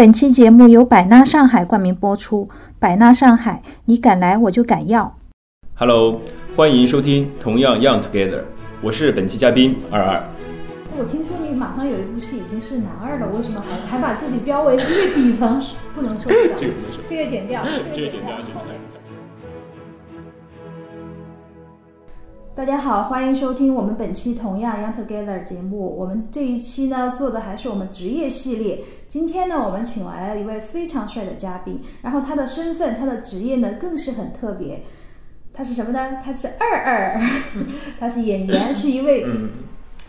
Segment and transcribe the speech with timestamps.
[0.00, 2.48] 本期节目由百纳上海冠名播出。
[2.78, 5.14] 百纳上海，你敢来我就敢要。
[5.74, 6.22] Hello，
[6.56, 8.40] 欢迎收听同样 Young Together，
[8.80, 10.24] 我是本期嘉宾二二。
[10.98, 15.62] 我听说你马上有一部戏已经是男二了，为什么还还把自己标为最底层？
[15.92, 17.62] 不能说的，这个不能说，这个剪掉，
[17.92, 18.38] 这个剪剪掉，
[22.60, 25.96] 大家好，欢迎收听我们本期同样 Young Together 节目。
[25.96, 28.84] 我们这一期呢做的还是我们职业系列。
[29.08, 34.82] 今天呢，我们请来了一位非常帅的嘉宾，然后他的身份、他的职业呢更是很特别。
[35.54, 36.18] 他是什么呢？
[36.22, 37.18] 他是二二，
[37.98, 39.48] 他是演员，是一位嗯，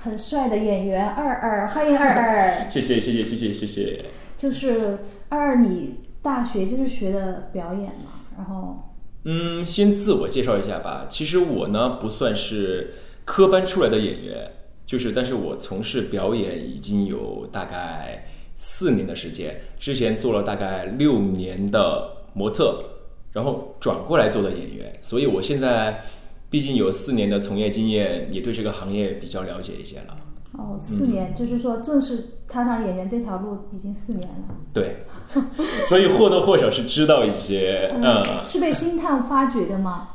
[0.03, 1.08] 很帅的演员。
[1.08, 2.52] 二二，欢迎二二。
[2.70, 4.05] 谢谢谢谢谢谢谢谢。
[4.36, 4.99] 就是
[5.30, 8.91] 二二，你大学就是学的表演嘛，然后
[9.23, 11.05] 嗯，先自我介绍一下吧。
[11.07, 14.52] 其实我呢不算是科班出来的演员，
[14.85, 22.84] 就是但是我从事表演已经有大概四年的时间，之前做了大概六年的模特，
[23.31, 26.03] 然后转过来做的演员，所以我现在
[26.49, 30.17] 毕竟有四年的从业经验，也对这个行业比较了解一些了。
[30.57, 34.55] 哦，四年，就是说正式踏上演员这条路已经四年了。
[34.73, 35.05] 对，
[35.88, 40.09] 所以或多或少是知道一些，嗯，是被星探发掘的吗？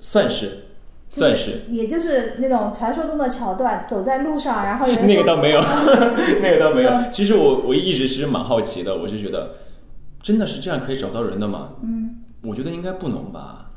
[0.00, 0.64] 算是，
[1.10, 1.62] 就算是。
[1.68, 5.60] 也就是那种传说中的桥段，走在路上，然后 那个倒没有，
[6.40, 7.12] 那个倒没有嗯。
[7.12, 9.56] 其实我我一直其实蛮好奇的，我是觉得
[10.22, 11.72] 真的是这样可以找到人的吗？
[11.82, 13.67] 嗯，我觉得应该不能吧，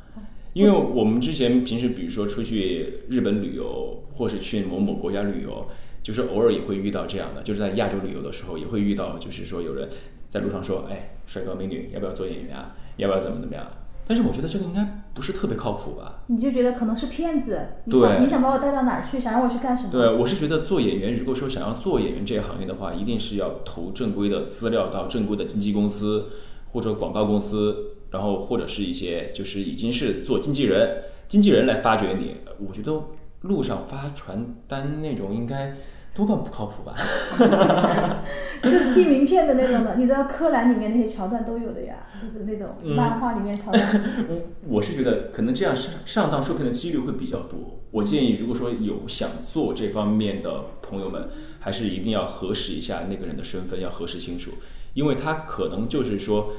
[0.53, 5.65] 因为我们之前平时比如说出去日本旅游，或是去某某国家旅游，
[6.03, 9.87] 就是偶尔也会遇到这样的，就是在亚洲旅游的时候也会遇到，就是说有人
[10.29, 12.73] 在路上说，哎，帅哥美女，要不要做演员啊？
[12.97, 13.65] 要不要怎么怎么样？
[14.05, 16.23] 但是我觉得这个应该不是特别靠谱吧。
[16.27, 19.91] 你就觉得可能是骗子，你想你想把我带到哪儿去，想让我去干什么？
[19.91, 26.25] 对，我是觉得做演员，如果说想要做演员这个行业的话，一定是要投正规的资料到正规的经纪公司
[26.73, 32.35] 或者广告公司，然后或者是一些就是已经是做经纪人，经纪人来发掘你。
[32.59, 33.01] 我觉得
[33.41, 35.75] 路上发传单那种应该
[36.13, 36.95] 多半不靠谱吧？
[38.63, 43.83] 就是递名片的那种的，你知道柯南里面那些桥段都有的呀，就是那种嗯漫画里面桥段。
[44.29, 47.79] 我我是觉得可能这样上上当受骗的几率会比较多。
[47.89, 51.29] 我建议，如果说有想做这方面的朋友们，
[51.59, 54.51] 还是一定要核实一下那个人的身份，要核实清楚，
[54.93, 56.53] 因为他可能就是说，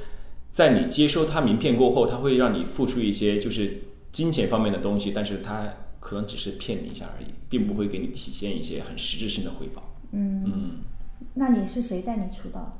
[0.52, 3.78] 在你接收他名片过后，他会让你付出一些就是
[4.12, 5.66] 金钱方面的东西，但是他
[5.98, 9.96] 可能只是骗你一下而已，并不会给你体现一些很实质性的回报。
[10.12, 10.70] 嗯，嗯。
[11.34, 12.72] 那你是谁带你出道的？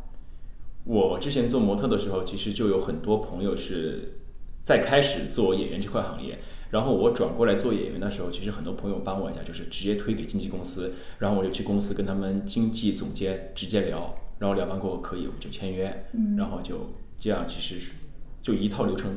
[0.84, 4.18] 我之前做模特的时候，其实就有很多朋友是
[4.64, 6.40] 在开始做演员这块行业，
[6.70, 16.90] 然后我转过来做演员的时候，其实很多朋友帮我一下，就是直接推给经纪公司，然后我就去公司跟他们经纪总监直接聊，然后聊完过后可以我就签约，嗯然后就
[17.22, 17.94] 这样，其实
[18.42, 19.12] 就一套流程，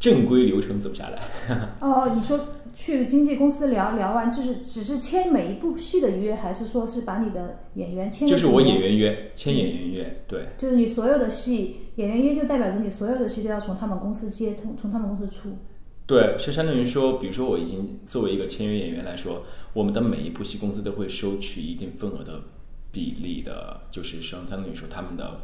[0.00, 1.22] 正规流程走下来。
[1.80, 8.28] 哦，你说去经纪公司聊聊完，就是只是签每一部戏的约，还是说是把你的演员签？
[8.28, 10.48] 就是我演，员约，签演员约，对。
[10.58, 15.56] 就是你所有的戏，演员约就代表着你所有的戏都要从他们公司接，从从他们公司出。
[16.04, 22.42] 对，是相当于说，比如说我已经作为一个签约演员来说，我们的每一部戏公司都会收取一定份额的
[22.90, 25.40] 比例的，就是说相当于说他们的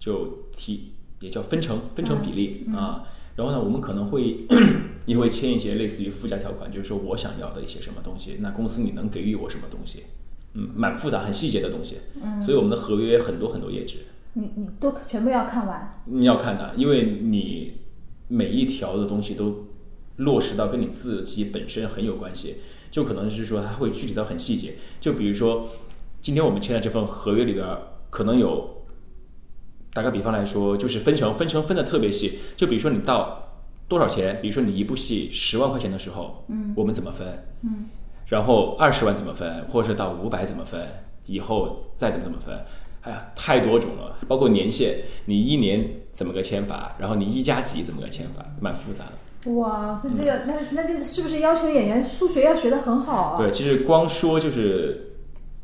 [0.00, 3.04] 就提也叫分成分成比例、啊。
[3.36, 4.46] 然后呢，我们可能会
[5.06, 10.04] 也会签一些类似于附加条款，就是说我想要的一些什么东西，那公司你能给予我什么东西？
[10.54, 11.98] 嗯，蛮复杂、很细节的东西。
[12.22, 13.98] 嗯，所以我们的合约很多很多页纸。
[14.32, 16.02] 你你都全部要看完。
[16.06, 17.74] 你要看的，因为你
[18.28, 19.68] 每一条的东西都
[20.16, 22.56] 落实到跟你自己本身很有关系，
[22.90, 24.74] 就可能是说它会具体到很细节。
[25.00, 25.68] 就比如说，
[26.20, 27.80] 今天我们签的这份合约里边儿，
[28.10, 28.77] 可能有，
[29.92, 32.38] 打个比方来说，就是分成分成分的特别细。
[32.56, 33.48] 就比如说你到
[33.88, 37.26] 多少钱，比如说你一部戏十万块钱的时候，嗯，我们怎么分？
[37.62, 37.86] 嗯，
[38.26, 40.86] 然后二十万怎么分，或者是到五百怎么分，
[41.26, 42.54] 以后再怎么怎么分，
[43.02, 44.94] 哎呀，太多种了，包括年限，
[45.24, 49.52] 你一年怎么个签法，然后你一加几怎么个签法，蛮复杂的。
[49.52, 53.38] 哇，这这个那那这是不是要求演员数学要学得很好啊？
[53.38, 55.07] 对，其实光说就是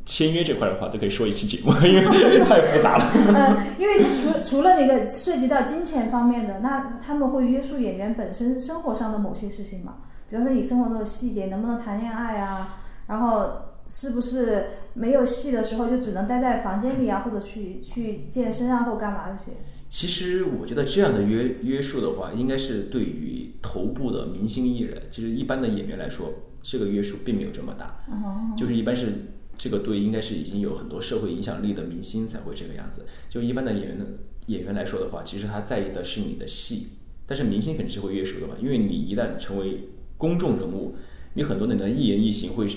[0.05, 3.11] 签约这块的话，都可以说一期节目， 因为太复杂了。
[3.13, 9.95] 嗯，因为它除除了那个涉及到金钱方面的，那他们会约束演员本身生活上的某些事情嘛？
[10.29, 12.79] 比方说你生活中的细节，能不能谈恋爱啊？
[13.07, 13.49] 然后
[13.87, 19.51] 是不是没有戏的时候就只能待在房间里啊，或者去去健身啊，或干嘛这些？
[19.89, 27.97] 其实我觉得这样的约约束的话，应该是对于头部的明星艺人，其实一般的演员来说，这个约束并没有这么大。
[28.09, 29.13] 哦，就是一般是
[29.57, 33.05] 这个队应该是已经有很多社会影响力的明星才会这个样子。
[33.29, 34.05] 就一般的演员的
[34.47, 36.87] 演员来说的话，其实他在意的是你的戏，
[37.25, 40.95] 但是明星肯定是会约束的嘛，因为你一旦成为公众人物，
[41.33, 42.67] 你很多你的一言一行会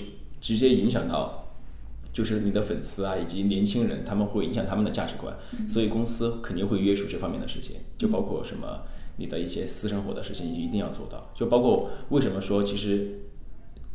[0.41, 1.45] 直接影响到。
[2.11, 5.33] 就是你的粉丝啊，以及年轻人，他们会影响他们的价值观，
[5.69, 8.81] 所以公司肯定会约束这方面的事情，就包括什么
[9.17, 11.29] 你的一些私生活的事情，一定要做到。
[11.35, 13.19] 就包括为什么说，其实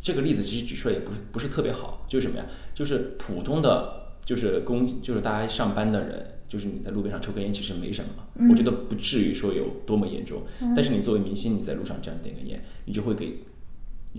[0.05, 2.45] 这个例子其实举出来也不是不是特别好，就是什么呀？
[2.75, 10.43] 就是普通的，就是工，就是大家上班的人，就是你在路边上抽根烟，其实没什么，我觉得不至于说有多么严重。
[10.77, 13.45] 但是你作为明星，你在路上这样点根烟，你就会给。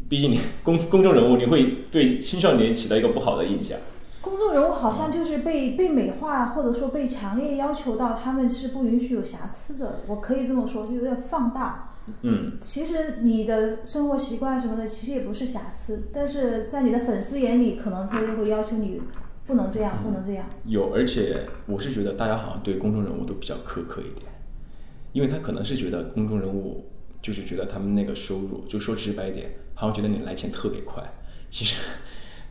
[0.10, 3.78] 毕竟你公公众人物，你会对青少年起到一个不好的印象。
[4.22, 10.02] 公众人物好像就是被被美化，或者说被强烈要求到他们是不允许有瑕疵的。
[10.08, 11.95] 我可以这么说，就有点放大。
[12.22, 19.02] 嗯，其实你的生活习惯什么的，其实也不是瑕疵，但是在你的粉丝眼里，可能他就会要求你
[19.48, 20.46] 不能这样，不能这样。
[20.66, 24.32] 有，而且我是觉得大家好像对公众人物都比较苛刻一点，
[25.14, 26.86] 因为他可能是觉得公众人物
[27.22, 29.50] 就是觉得他们那个收入，就说直白一点。
[29.78, 31.04] 好像觉得你来钱特别快，
[31.50, 31.82] 其实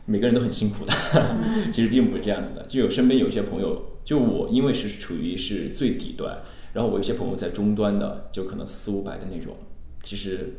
[0.05, 0.93] 每个人都很辛苦的，
[1.73, 2.63] 其实并不是这样子的。
[2.67, 6.37] 就有身边有一些朋友，就我因为是处于是最底端，
[6.75, 9.55] 然后我有些朋友在中端的，就可能四五百的那种，
[10.03, 10.55] 其实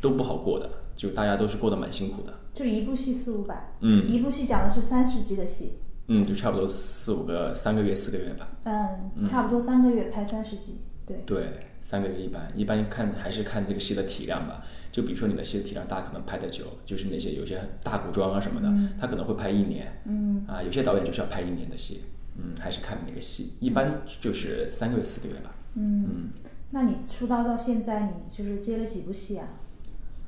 [0.00, 2.32] 都不好过的，就大家都是过得蛮辛苦的。
[2.54, 11.48] 就一部戏四五百，嗯，一部戏讲的是三十集的戏，嗯，就差不多四五个三个月四个月吧，嗯，差不多三个月拍三十集，对，对，
[11.82, 14.62] 三个月一般，一般看还是看这个戏的体量吧。
[14.92, 20.00] 就比如说你的戏的体量大，可能拍的久，就是那些有些大古装啊什么的，他可能会拍一年。
[20.06, 22.04] 嗯啊，有些导演就是要拍一年的戏。
[22.38, 25.54] 嗯，还是看每个戏，一般就是三个月四个月吧。
[25.74, 26.30] 嗯嗯，
[26.72, 29.46] 那你出道到现在，你就是接了几部戏啊？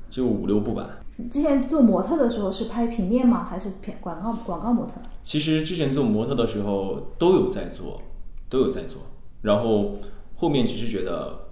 [0.09, 0.99] 就五六部吧。
[1.31, 3.45] 之前做模特的时候是拍平面吗？
[3.45, 4.93] 还是片广告广告模特？
[5.23, 8.01] 其实之前做模特的时候都有在做，
[8.49, 9.01] 都有在做。
[9.41, 9.97] 然后
[10.35, 11.47] 后面只是觉得，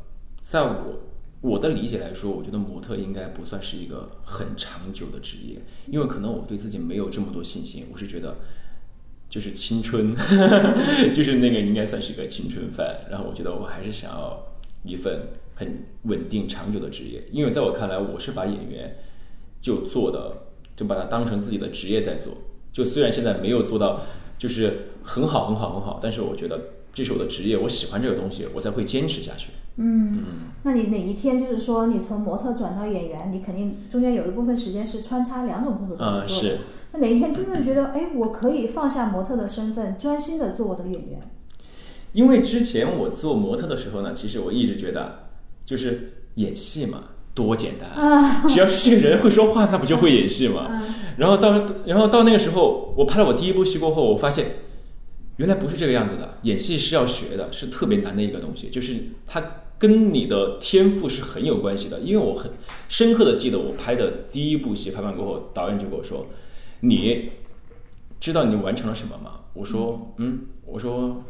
[0.46, 1.00] 在我。
[1.42, 7.86] 我的理解来说，我觉得模特应该不算是一个很长久的职业，因为可能我对自己没有这么多信心。
[7.94, 8.36] 我是觉得，
[9.30, 10.16] 就是青春，
[11.16, 13.02] 就是那个应该算是一个青春饭。
[13.10, 14.44] 然后我觉得我还是想要
[14.84, 18.98] 一份很稳定长久的职业，因为在我看来，我是把演员
[19.62, 20.36] 就做的，
[20.76, 22.34] 就把它当成自己的职业在做。
[22.74, 24.06] 就虽然现在没有做到
[24.38, 26.60] 就是很好很好很好，但是我觉得
[26.94, 29.50] 这是我的职业，我喜欢这个东西，我才会坚持下去。
[29.78, 30.24] 嗯，
[30.64, 36.26] 那你哪一天就是说你从模特转到演员，你肯定中间有一部分时间是穿插两种工作在做。
[36.28, 36.58] 是。
[36.92, 41.22] 那哪一天真正觉得，哎，我可以放下模特的身份，专心的做我的演员？
[42.12, 45.30] 因为之前我做模特的时候呢，其实我一直觉得，
[45.64, 47.90] 就是演戏嘛，多简单，
[48.50, 50.84] 只要是个人会说话，那不就会演戏嘛。
[51.18, 54.56] 然后到，然后到那个时候，我拍了我第一部戏过后，我发现。
[55.40, 59.42] 原来不是这个样子的，演戏是要学的，是特别难的一个东西，就是它
[59.78, 62.02] 跟你的天赋是很有关系的。
[62.02, 62.52] 因为我很
[62.90, 66.28] 深刻的记得，我拍的第一部戏拍完过后，导演就跟我说
[66.82, 67.32] ：“你
[68.20, 71.24] 知道你完成了什么吗？”我说：“嗯。”我说：“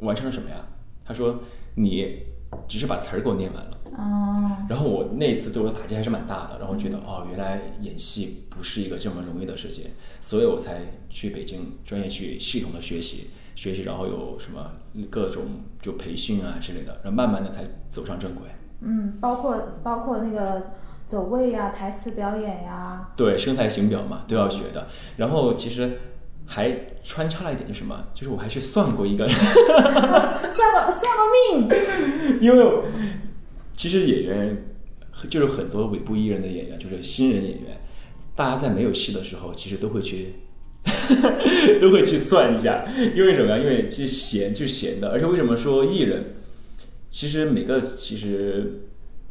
[0.00, 0.68] 完成了什么呀？”
[1.02, 1.40] 他说
[1.76, 2.24] ：“你
[2.68, 4.56] 只是把词儿给我念完了。”哦。
[4.68, 9.86] 然后我那次对我打击还是蛮大的，然后觉得哦，原来演戏不是一个这么容易的事情，
[10.20, 14.72] 所以我才去北京专业去系统的学习学习，然后有什么
[15.08, 15.44] 各种
[15.80, 18.44] 就培训啊之类的，然后慢慢的才走上正轨。
[18.80, 20.70] 嗯，包括包括那个
[21.06, 24.88] 走位呀、台词表演呀，对，声台形表嘛都要学的。
[25.16, 25.98] 然后其实
[26.46, 28.04] 还穿插了一点，就是什么？
[28.12, 31.22] 就是我还去算过一个， 算个算个
[31.56, 31.68] 命，
[32.40, 32.82] 因为。
[33.78, 34.64] 其实演员
[35.30, 37.80] 就是很多尾部艺人的演员，就是新人演员，
[38.34, 40.34] 大家在没有戏的时候，其实都会去，
[41.80, 43.58] 都会去算一下，因为什么呀？
[43.58, 46.34] 因为其实闲就是闲的，而且为什么说艺人？
[47.08, 48.82] 其实每个其实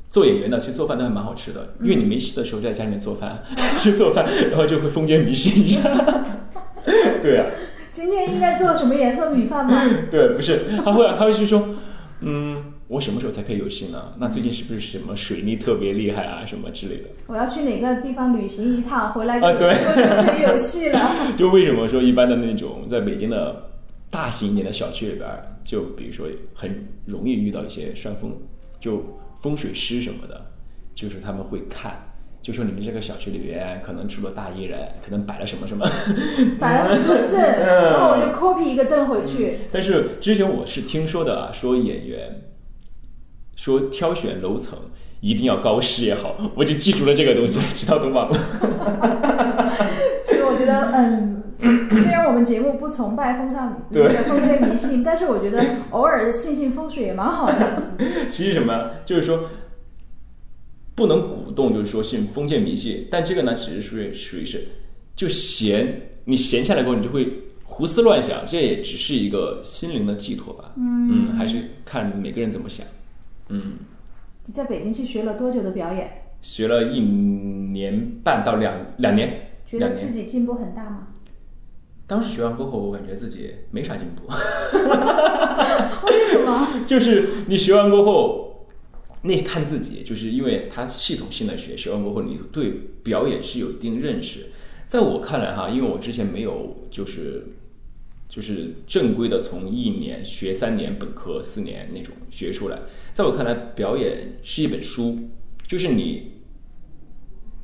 [0.09, 3.43] 做演员的去做饭都还蛮好吃的，因为你没戏的时候就在家里面做饭，
[3.83, 5.81] 去做饭，然后就会封建迷信一下。
[7.21, 7.47] 对啊。
[7.91, 9.83] 今天应该做什么颜色米饭吗？
[10.09, 11.75] 对，不是，他会他会去说，
[12.21, 12.56] 嗯。
[12.87, 14.13] 我什么时候才可以有戏呢？
[14.17, 17.09] 那最近是不是什么水逆特别厉害啊，什么之类的？
[17.27, 19.73] 我要去哪个地方旅行一趟，回来啊，对，
[20.25, 21.11] 可以有戏了。
[21.37, 23.71] 就为什么说一般的那种在北京的
[24.09, 25.29] 大型一点的小区里边，
[25.65, 28.31] 就比如说很容易遇到一些山风，
[28.79, 29.03] 就
[29.41, 30.45] 风水师什么的，
[30.95, 31.91] 就是他们会看，
[32.41, 35.85] 就说你们这个小区里边可能出了大艺人，可能摆了什么什么，
[36.57, 39.57] 摆了很多阵，然后我就 copy 一个阵回去。
[39.73, 42.43] 但是之前我是听说的啊，说演员。
[43.57, 44.79] 说挑选楼层
[45.19, 48.37] 一定要高视野好，我就记住了这个东西， 其他都忘了。
[50.25, 51.43] 其实我觉得得，嗯，
[52.01, 57.93] 虽然我们节目不崇拜风尚那个封建迷信，但是我觉得偶尔信信风水也蛮好的。
[58.29, 59.45] 其实什么，就是说
[60.93, 64.67] 不能鼓动，就是说信封建迷信，但这个呢，其实属于属于是
[65.15, 67.27] 就闲，你闲下来过后，你就会
[67.65, 70.73] 胡思乱想，这也只是一个心灵的寄托吧。
[70.77, 72.85] 嗯还是看每个人怎么想。
[73.49, 73.61] 嗯，
[74.45, 76.23] 你在北京去学了多久的表演？
[76.41, 81.07] 学了一年半到两两年，觉得自己进步很大吗？
[82.05, 84.27] 当时学完过后，我感觉自己没啥进步。
[86.07, 86.83] 为什么？
[86.87, 88.67] 就是你学完过后，
[89.23, 92.71] 那看自己，就是因为他系统性的学，学完过后，你对
[93.03, 94.47] 表演是有一定认识。
[94.87, 97.45] 在我看来哈，因为我之前没有就是
[98.29, 102.79] 就是正规的从一年学三年本科四年那种学出来，
[103.13, 105.17] 在我看来，表演是一本书，
[105.67, 106.33] 就是你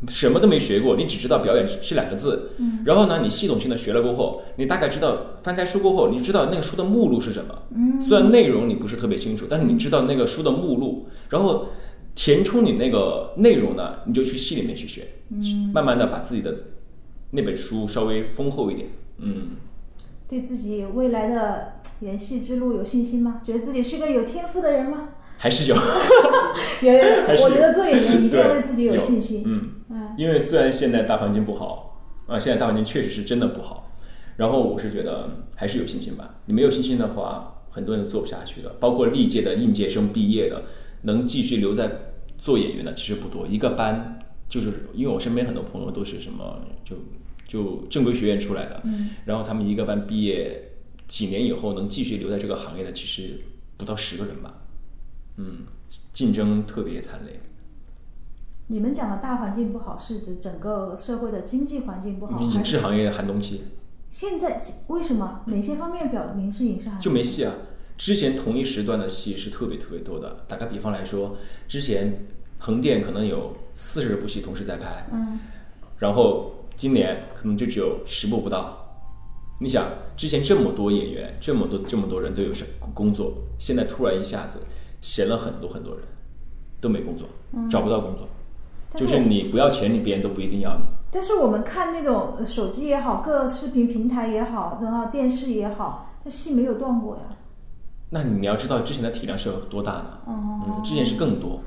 [0.10, 11.70] 什么都没学过，你只知道表演是两个字，嗯，然后呢，你系统性的学了过后，你大概知道翻开书过后，你知道那个书的目录是什么，嗯，虽然内容你不是特别清楚，但是你知道那个书的目录，然后
[12.15, 16.55] 填充你那个内容呢，你就去戏里面去学，嗯，慢慢的把自己的
[17.32, 18.89] 那本书稍微丰厚一点，
[19.20, 19.51] 嗯，
[20.33, 23.41] 对自己未来的演戏之路有信心吗？
[23.45, 25.09] 觉得自己是个有天赋的人吗？
[25.37, 25.75] 还是有，
[26.81, 29.43] 有， 有我觉得做演员一定要对对自己有信心。
[29.45, 29.69] 嗯。
[29.89, 33.91] 嗯，因为虽然现在大环境不好啊，现在大环境确实是真的不好，
[34.37, 36.35] 然后我是觉得还是有信心吧。
[36.45, 40.63] 你没有信心的话，很多人都做不下去的，包括历届的应届生毕业的，
[41.03, 41.91] 能继续留在
[42.37, 43.45] 做演员的其实不多。
[43.45, 46.95] 一个班就是因为我身边很多朋友都是什么就
[47.53, 50.72] 就正规学院出来的，嗯，然后他们一个班毕业
[51.07, 53.39] 几年以后能继续留在这个行业的，其实
[53.77, 54.55] 不到十个人吧。
[55.38, 55.67] 嗯，
[56.13, 57.39] 竞争特别惨烈。
[58.67, 63.65] 你们讲的大环境不好，是指整个社会的经济环境不好，影视行业寒冬期
[64.10, 67.03] 现在为什么哪些方面表明是影视行业？
[67.03, 67.53] 就没戏啊。
[67.95, 70.43] 之前同一时段的戏是特别特别多的。
[70.48, 72.25] 打个比方来说，之前
[72.57, 75.39] 横店可能有四十部戏同时在拍，嗯，
[76.00, 78.80] 然后今年可能就只有十部不到。
[79.60, 79.86] 你想，
[80.18, 84.60] 之前这么多演员，这么多这么多人都有什工作，现在突然一下子
[85.01, 86.03] 闲了很多很多人，
[86.82, 87.27] 都没工作，
[87.70, 88.24] 找不到工作。
[88.24, 88.30] 嗯
[88.96, 90.86] 就是是你不要钱，你别人都不一定要你。
[91.10, 97.22] 但是我们看那种呃手机也好，各视频平台也好，然后电视也好，它戏没有断过呀。
[98.12, 100.20] 那你要知道之前的体量是有多大呢？
[100.27, 101.60] 哦嗯，之前是更多。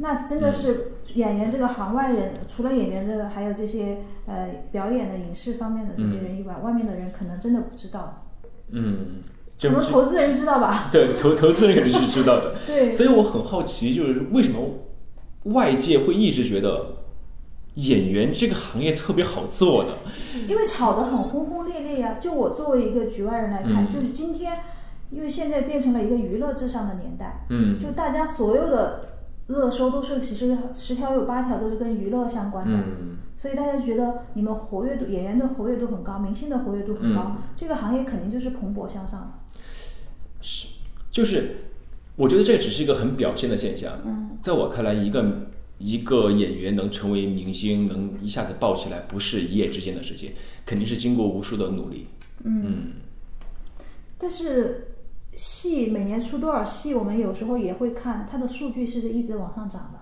[0.00, 8.26] 那真的是演员这个行外人，除了演员的，还有这些呃表演的影视方面的这些人以外，外面的人可能真的不知道，
[8.70, 9.20] 嗯，
[9.60, 10.88] 可能投资人知道吧？
[10.92, 12.54] 对投投资人肯定是知道的。
[12.64, 14.60] 对，所以我很好奇，就是为什么
[15.44, 16.98] 外界会一直觉得
[17.74, 19.90] 演员这个行业特别好做呢？
[20.46, 24.60] 因为炒得很轰轰烈烈呀、就我作为一个局外人来看，嗯就是今天，
[25.10, 29.17] 因为现在变成了一个娱乐至上的年代，嗯就大家所有的
[29.48, 39.28] 热搜都是其实十条有八条都是跟娱乐相关的，嗯所以大家觉得你们活跃度演员的活跃度很高，明星的活跃度很高，嗯这个行业肯定就是蓬勃向上的。
[40.40, 40.68] 是
[41.10, 41.56] 就是
[42.16, 43.98] 我觉得这只是一个很表现的现象。
[44.04, 50.32] 嗯，在我看来，一个一个演员能成为明星，能一下子爆起来，不是一夜之间的事情，
[50.66, 52.08] 肯定是经过无数的努力。
[52.42, 52.92] 嗯
[54.18, 54.87] 但是
[55.38, 60.00] 戏每年出多少戏，我们有时候也会看，它的数据是一直往上涨的。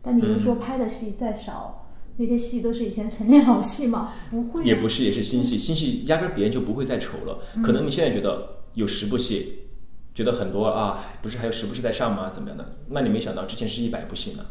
[0.00, 4.14] 但你又说嗯拍的戏再少，那些戏都是以前陈年老戏嘛？
[4.30, 7.38] 不会啊，也不是，也是新戏，新戏压根儿别人就不会再瞅了。
[7.62, 9.64] 可能你现在觉得有十部戏，
[10.14, 12.30] 觉得很多啊，不是还有十部戏在上吗？
[12.34, 12.76] 怎么样的？
[12.88, 14.46] 那你没想到之前是一百部戏呢。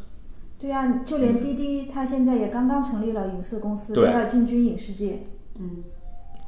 [0.59, 5.23] 对呀、就连滴滴，它现在也刚刚成立了影视公司，要进军影视界。
[5.59, 5.83] 嗯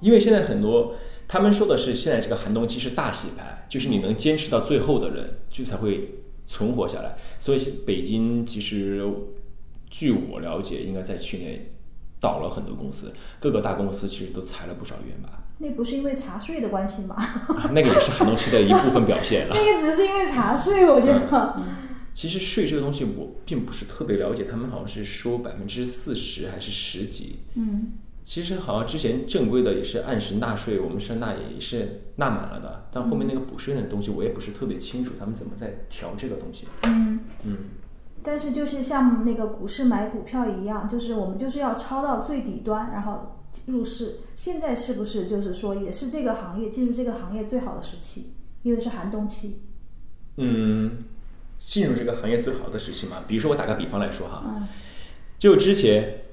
[0.01, 0.93] 因为现在很多
[1.27, 6.15] 他们说的是，现在这个寒冬期是大洗牌，就是你能坚持到最后的人，就才会
[6.47, 7.15] 存活下来。
[7.39, 9.01] 所以北京其实，
[9.89, 11.71] 据我了解，应该在去年
[12.19, 15.45] 倒了很多公司，各个大公司其实都裁了不少员吧。
[15.59, 17.15] 那不是因为茶税的关系吗？
[17.15, 19.53] 啊那个也是寒冬期的一部分表现了。
[19.57, 21.61] 那个只是因为茶税，我觉得。
[22.13, 27.39] 其实税这个东西我并不是特别了解，他们好像是收百分之四十还是十几。
[27.55, 27.93] 嗯，
[28.29, 36.67] 其实好像之前正规的也是按时纳税，我们是纳也是纳满了的，但后面那个补税的东西我也不是特别清楚，他们怎么在调这个东西。
[36.83, 37.57] 嗯嗯，
[38.21, 44.17] 但是就是像那个股市买股票一样，就是我们就是要抄到最底端，然后入市。
[44.36, 48.33] 现在是不是就是说也是这个行业进入这个行业最好的时期？
[48.62, 49.63] 因为是寒冬期。
[50.38, 51.00] 嗯，
[51.57, 54.67] 进入这个行业最好的时期嘛，比如说我打个比方来说哈，嗯
[55.39, 56.25] 就之前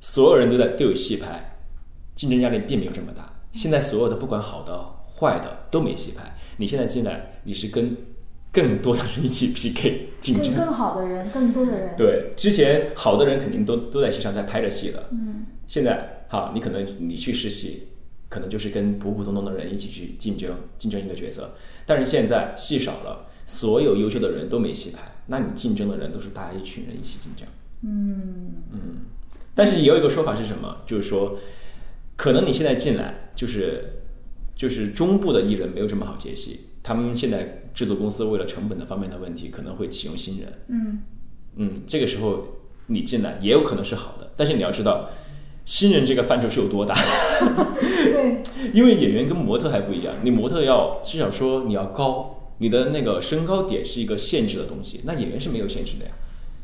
[0.00, 1.58] 所有人都在都有戏拍，
[2.14, 3.32] 竞争压力并没有这么大。
[3.52, 4.78] 现在所有的不管好的
[5.16, 7.96] 坏的都没戏拍，你现在进来你是跟
[8.52, 11.96] 更多的人一起 PK 竞争，更更好的人，更多的人。
[11.96, 17.88] 对，之前好的人肯定都都在戏上在拍着戏的，嗯，现在好，你可能你去试戏，
[18.28, 27.46] 可能就是跟普普通通的人一起去竞争竞争一个角色，但是现在戏少了，所有优秀的人都没戏拍，那你竞争的人都是大家一群人一起竞争，
[27.82, 28.52] 嗯。
[28.72, 28.78] 嗯，
[29.58, 30.76] 但是也有一个说法是什么？
[30.86, 31.36] 就是说，
[32.14, 34.02] 可能你现在进来，就是
[34.54, 40.60] 就是中部的艺人没有这么好接戏，他们现在制作公司为了成本的方面的问题，可能会启用新人。
[40.68, 41.00] 嗯
[41.56, 42.46] 嗯，这个时候
[42.86, 45.10] 你进来也有可能是好的，但是你要知道，
[45.64, 46.94] 新人这个范畴是有多大，
[47.82, 48.40] 对，
[48.72, 56.12] 因为演员跟模特还不一样，你模特要至少说你要高，你的那个身高点是一个限制的东西，那演员是没有限制的呀，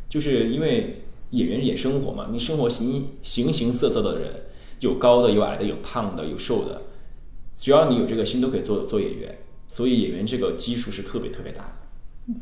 [0.08, 1.02] 就是因为
[1.36, 4.30] 演员演生活嘛，你生活形形形色色的人，
[4.80, 6.82] 有高的，有矮的，有胖的，有瘦的，
[7.58, 9.38] 只要你有这个心，都可以做做演员，
[9.68, 11.72] 所以演员这个基数是特别特别大的。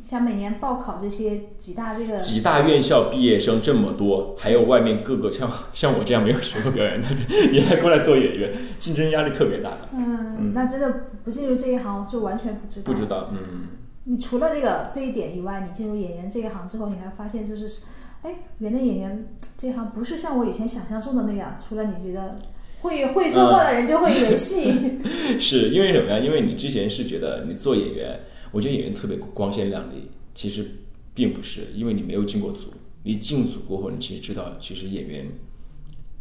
[0.00, 7.18] 像每年报考这些几大这个，几大院校毕业生这么多，还有外面各个像像我这样没有学过表演的人
[7.52, 9.88] 也来过来做演员，竞争压力特别大的。
[9.92, 12.92] 嗯，那真的不进入这一行就完全不知道。
[12.92, 13.66] 不知道，嗯，
[14.04, 17.82] 你除了这个这一点以外，你进入演员这一行之后，你还发现就是，
[18.22, 22.38] 哎，原来演员这行不是像我以前想象中的那样，除了你觉得
[22.80, 25.00] 会会说话的人就会演戏。
[25.40, 26.18] 是因为什么呀？
[26.18, 30.66] 因为你之前是觉得你做演员，我觉得演员特别光鲜亮丽，其实
[31.14, 32.72] 并不是，因为你没有进过组。
[33.04, 35.26] 你进组过后，你其实知道，其实演员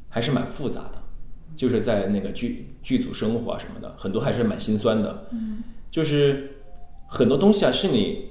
[0.10, 1.04] 还是蛮复杂的，
[1.56, 5.28] 就是在那个剧剧组生活啊什么的，很多还是蛮心酸的。
[5.32, 6.54] 嗯，就是
[7.08, 8.30] 很多东西啊，是你，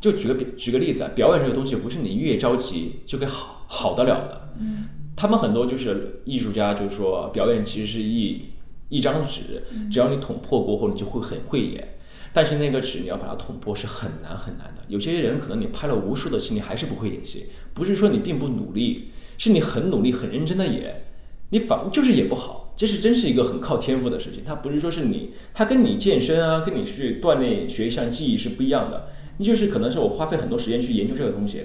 [0.00, 4.54] 就举个比举个例子啊，表演这个东西不是你越着急就可以好好得了的。
[4.60, 8.42] 嗯，他们很多就是艺术家，就是说表演其实是一
[8.88, 11.96] 一张纸，只要你捅破过后，你就会很会演。
[12.32, 14.82] 但是那个纸你要把它捅破是很难很难的。
[14.88, 21.04] 有些人可能你拍了无数的戏，你还是不会演戏，不是说你并不努力，是你很努力很认真的演，
[21.48, 22.74] 你反就是演不好。
[22.76, 29.08] 这是真是一个很靠天赋的事情，它不是说是你，它跟你健身啊，跟你去锻炼学一项技艺是不一样的。
[29.38, 31.64] 你就是可能是我花费很多时间去研究这个东西，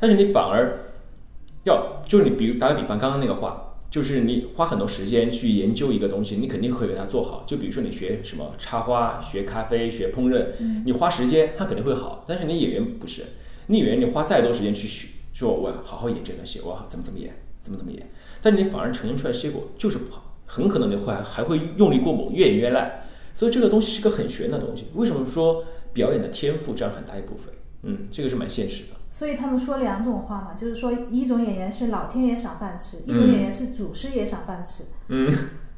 [0.00, 0.78] 但是你反而
[1.64, 7.44] 要就是你比如打个比方，刚刚那个话，就是你花很多时间去研究一个东西，你肯定会给它做好。
[7.46, 10.46] 就比如说你学什么插花、学咖啡、学烹饪，
[10.84, 12.24] 你花时间它肯定会好。
[12.26, 13.22] 但是你演员不是，
[13.66, 23.04] 你演员你花再多时间去学，说我要好好演这段戏，我要怎么怎么演，怎么怎么演，但是你反而呈现出来的结果就是不好，很可能你会还会用力过猛，越演越烂。
[23.34, 24.86] 所以这个东西是个很玄的东西。
[24.94, 27.54] 为什么说表演的天赋占很大一部分？
[27.82, 28.90] 嗯，这个是蛮现实的。
[29.10, 35.30] 所以他们说两种话嘛，就是说一种演员是老天爷赏饭吃，一种演员是祖师爷赏饭吃，嗯，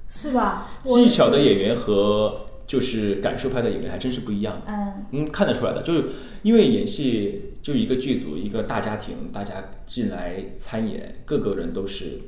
[0.09, 0.70] 是吧？
[0.85, 4.66] 技巧的演员和就是感受派的演员还真是不一样的。
[4.68, 6.05] 嗯嗯，看得出来的，就是
[6.42, 12.20] 因为演戏就一个剧组一个大家庭，大家进来参演，各个人都是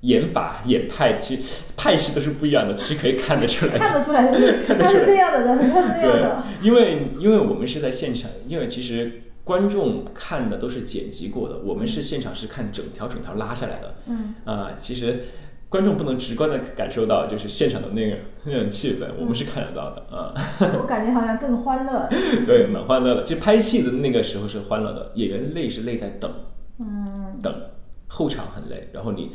[0.00, 3.78] 演法演派，其实派系都是不一样的，其实可以看得出来的。
[3.78, 6.44] 看得出来，就是他是这样的人，他是这样的。
[6.60, 13.94] 对，因为因为我们是在现场，因为其实观众看的都是剪辑过的，我们是现场是看整条整条拉下来的。
[14.06, 15.26] 嗯啊、其实
[15.68, 20.34] 观众不能直观的感受到就是现场的那个那种气氛，我们是看得到的啊。
[20.80, 22.08] 我感觉好像更欢乐。
[22.46, 23.22] 对，蛮欢乐的。
[23.22, 26.30] 其实拍戏的那个时候是欢乐的，演员累是累在等
[26.78, 27.54] 嗯等，
[28.08, 29.32] 后场很累，然后你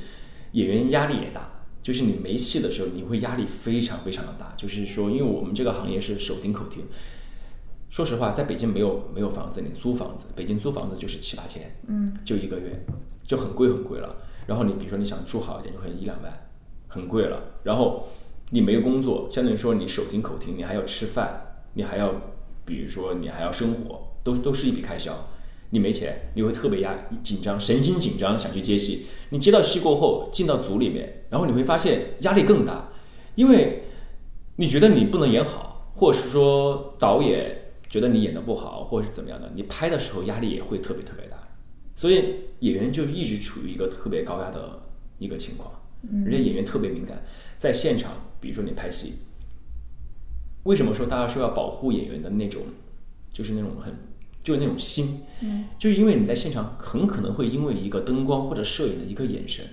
[0.55, 1.51] 演员压力也大。
[1.85, 4.55] 就是你没戏的时候，你会压力非常非常的大。
[4.57, 6.83] 就是说，因为我们这个行业是手停口停，
[7.91, 12.83] 说实话，在北京没有没有房子，你租房子，北京租房子就是七八千，嗯就一个月，
[13.23, 14.15] 就很贵很贵了。
[14.47, 16.33] 然后你比如说你想住好一点，就会一两万，
[16.87, 17.39] 很贵了。
[17.63, 18.07] 然后
[18.49, 21.39] 你没有工作，相当于说你手停口停，你还要吃饭，
[21.75, 22.11] 你还要，
[22.65, 25.13] 比如说你还要生活，都都是一笔开销。
[25.69, 29.07] 你没钱，你会特别压紧张，神经紧张，想去接戏。
[29.29, 32.89] 你接到戏过后，进到组里面，然后你会发现压力更大，
[33.35, 33.83] 因为
[34.55, 41.37] 你觉得你不能演好，或者是说导演觉得你演的不好，或者是怎么样的，你拍的时候压力也会特别特别大。
[41.95, 44.81] 所以演员就一直处于一个特别高压的
[45.17, 45.71] 一个情况，
[46.25, 47.23] 而且演员特别敏感，
[47.57, 49.13] 在现场，比如说你拍戏，
[50.63, 52.63] 为什么说大家说要保护演员的那种，
[53.33, 53.93] 就是那种很
[54.45, 59.65] 就是那种心，嗯就是因为你在现场很可能会因为一个灯光或者摄影的一个眼神，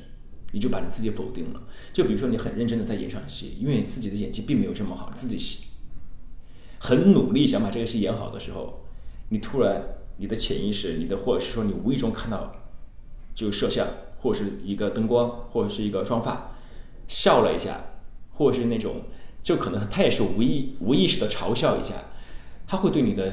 [0.52, 1.60] 你就把你自己否定了。
[1.92, 5.66] 就比如说你很认真的在演场戏，因为你自己的演技并没有这么好，自己
[6.78, 8.86] 很努力想把这个戏演好的时候，
[9.28, 9.82] 你突然
[10.16, 12.54] 你的潜意识，你的或者是说你无意中看到，
[13.34, 13.86] 就摄像
[14.20, 16.56] 或者是一个灯光或者是一个妆发，
[17.06, 17.84] 笑了一下，
[18.32, 19.02] 或者是那种
[19.42, 21.94] 就可能他也是无意无意识的嘲笑一下，
[22.66, 23.32] 他会对你的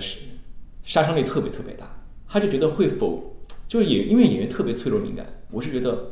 [0.89, 1.87] 杀伤力特别特别大。
[2.27, 3.35] 他就觉得会否
[3.67, 6.11] 就是演因为演员特别脆弱敏感，我是觉得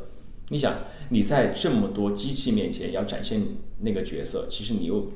[0.50, 0.74] 你想
[1.08, 3.42] 你在这么多机器面前要展现
[3.80, 5.10] 那个角色，其实你又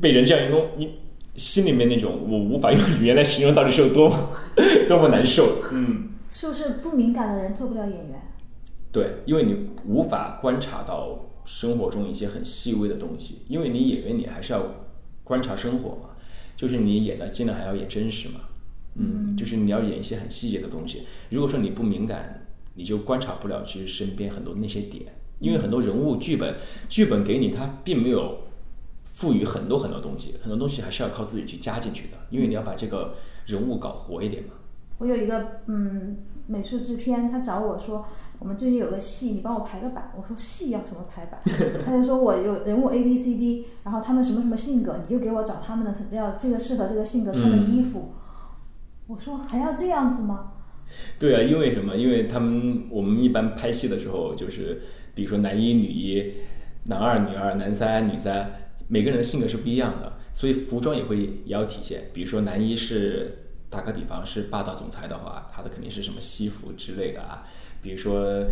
[0.00, 0.94] 被人这样一弄，你
[1.36, 4.30] 心里面那种我无法用语言来形容到底是有多么
[4.88, 5.62] 多么难受。
[5.72, 8.22] 嗯，是不是不敏感的人做不了演员？
[8.92, 14.64] 对，因为你无法观察到生活中一些很细微的东西，因为你演员你还是要
[15.22, 16.10] 观察生活嘛，
[16.56, 18.40] 就是你演的尽量还要演真实嘛。
[18.96, 21.02] 嗯，就是你要演一些很细节的东西。
[21.30, 25.04] 如果说你不敏感，你就观察不了其实身边很多那些点，
[25.40, 26.54] 因为很多人物剧本，
[26.88, 28.38] 剧本给你它并没有
[29.12, 34.50] 赋予很多很多东西，很多东西还是要靠自己去加进去的，因为你要把这个人物搞活一点嘛。
[34.98, 38.06] 我有一个嗯美术制片，他找我说，
[38.38, 40.12] 我们最近有个戏，你帮我排个版。
[40.16, 41.40] 我说戏要什么排版？
[41.84, 48.12] 他就说我有人物 A B C D，然后他们什么什么性格，你就给我找他们的要这个适合这个性格穿的衣服。
[49.06, 50.52] 我说还要这样子吗？
[51.18, 51.96] 对啊，因为什么？
[51.96, 54.82] 因为他们我们一般拍戏的时候，就是
[55.14, 56.34] 比如说男一、女一、
[56.84, 58.50] 男二、女二、男三、女三，
[58.88, 62.04] 每个人的性格是不一样的，所以服装也会也要体现。
[62.12, 67.42] 比如说男一是打个比方是霸道总裁的话，他的肯定是什么西服之类的啊。
[67.82, 68.42] 比如说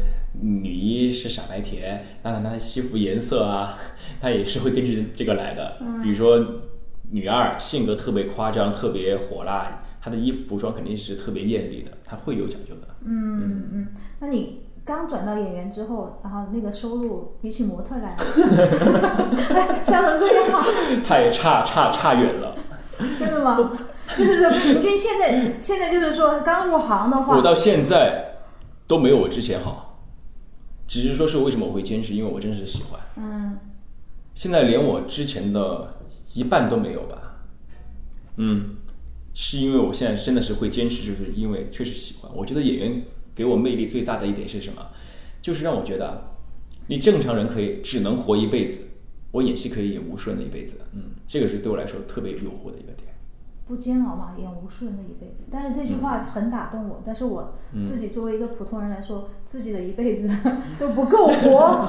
[0.43, 3.79] 女一是傻白甜，那她的西服颜色啊，
[4.21, 5.79] 她也是会根据这个来的。
[6.03, 6.39] 比如说
[7.11, 9.83] 女二性格特别夸张，特别火辣。
[10.03, 12.89] 她的衣服服装肯定是特别艳丽的，她会有讲究的。
[13.05, 18.17] 嗯嗯嗯，那你刚转到演员之后，然后那个收入比起模特来，
[19.83, 20.63] 笑成这样，
[21.07, 22.55] 他也差差差远了。
[23.19, 23.57] 真的吗？
[24.17, 28.37] 就是说平均现在现在就是说刚入行的话，我到现在
[28.87, 30.05] 都没有我之前好，
[30.87, 33.01] 只是说是为什么我会坚持，因为我真是喜欢。
[33.17, 33.59] 嗯，
[34.35, 35.95] 现在连我之前的
[36.35, 37.19] 一半都没有吧？
[38.37, 38.77] 嗯。
[39.35, 42.31] 是因为我现在真的是会坚持，就是因为确实喜欢。
[42.35, 43.03] 我觉得演员
[43.35, 44.87] 给我魅力最大的一点是什么？
[45.41, 46.35] 就是让我觉得，
[46.87, 48.83] 你正常人可以只能活一辈子，
[49.31, 50.79] 我演戏可以演无数人的一辈子。
[50.93, 52.92] 嗯，这个是对我来说特别有诱惑的一个点。
[53.67, 55.45] 不煎熬嘛，演无数人的一辈子。
[55.51, 57.01] 但是这句话很打动我。
[57.05, 57.55] 但是我
[57.89, 60.29] 自己作为一个普通人来说，自己的一辈子
[60.79, 61.89] 都不够活，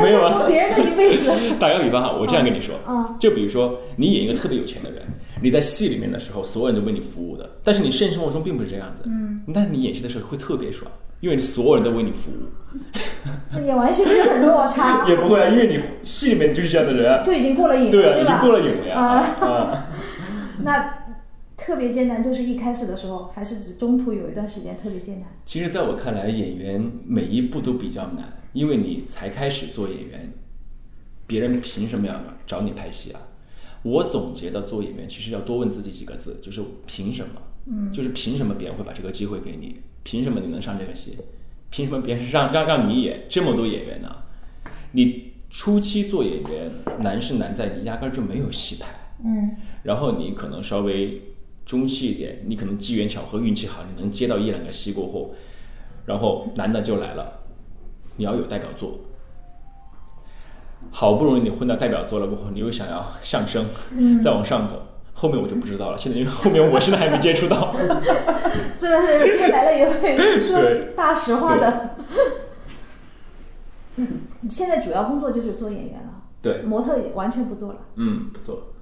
[0.00, 1.30] 还要说别人的一辈子。
[1.58, 2.74] 打个比方哈，我这样跟你说，
[3.18, 5.02] 就比如说你演一个特别有钱的人。
[5.40, 9.08] 你在戏里面的时候，所有人都为你服务的，但是你现实生活中并不是这样子。
[9.08, 13.60] 嗯，那你演戏的时候会特别爽，因为你所有人都为你服务。
[13.64, 15.06] 演完戏不是很落差？
[15.08, 18.98] 也不会啊，因为你戏里面就是这样的人，就已经过了瘾，对啊，已经过了瘾了呀。
[18.98, 19.86] 啊，
[20.62, 21.06] 那
[21.56, 25.28] 特别艰难，就是一开始的时候，还是指中途有一段时间特别艰难？
[25.44, 30.32] 其实，在我看来，演员每一步都比较难，因为你才开始做演员，
[31.26, 33.20] 别人凭什么要找你拍戏啊？
[33.82, 37.42] 我总结的做演员，其实要多问自己几个字，就是凭什么？
[37.66, 39.80] 嗯，就是凭什么别人会把这个机会给你？
[40.02, 41.18] 凭什么你能上这个戏？
[41.70, 44.16] 凭什么别人让让让你演这么多演员呢？
[44.92, 48.88] 你初期做演员难是难在你压根儿就没有戏拍，
[49.24, 51.22] 嗯，然后你可能稍微
[51.66, 55.34] 中气一点，你可能机缘巧合运气好，你能接到一两个戏过后，
[56.06, 57.40] 然后男的就来了，
[58.16, 59.00] 你要有代表作。
[60.90, 63.66] 好不容易你混到代表作了过后，你又想要上升，
[64.22, 64.80] 再往上走，
[65.12, 65.98] 后面我就不知道了。
[65.98, 67.74] 现在因为后面我现在还没接触到，
[68.78, 70.62] 真的是今天来了也会说
[70.96, 71.96] 大实话的。
[73.96, 77.80] 你现在主要工作就是做演员了，对，模特也完全不做了。
[77.96, 78.74] 嗯，不做。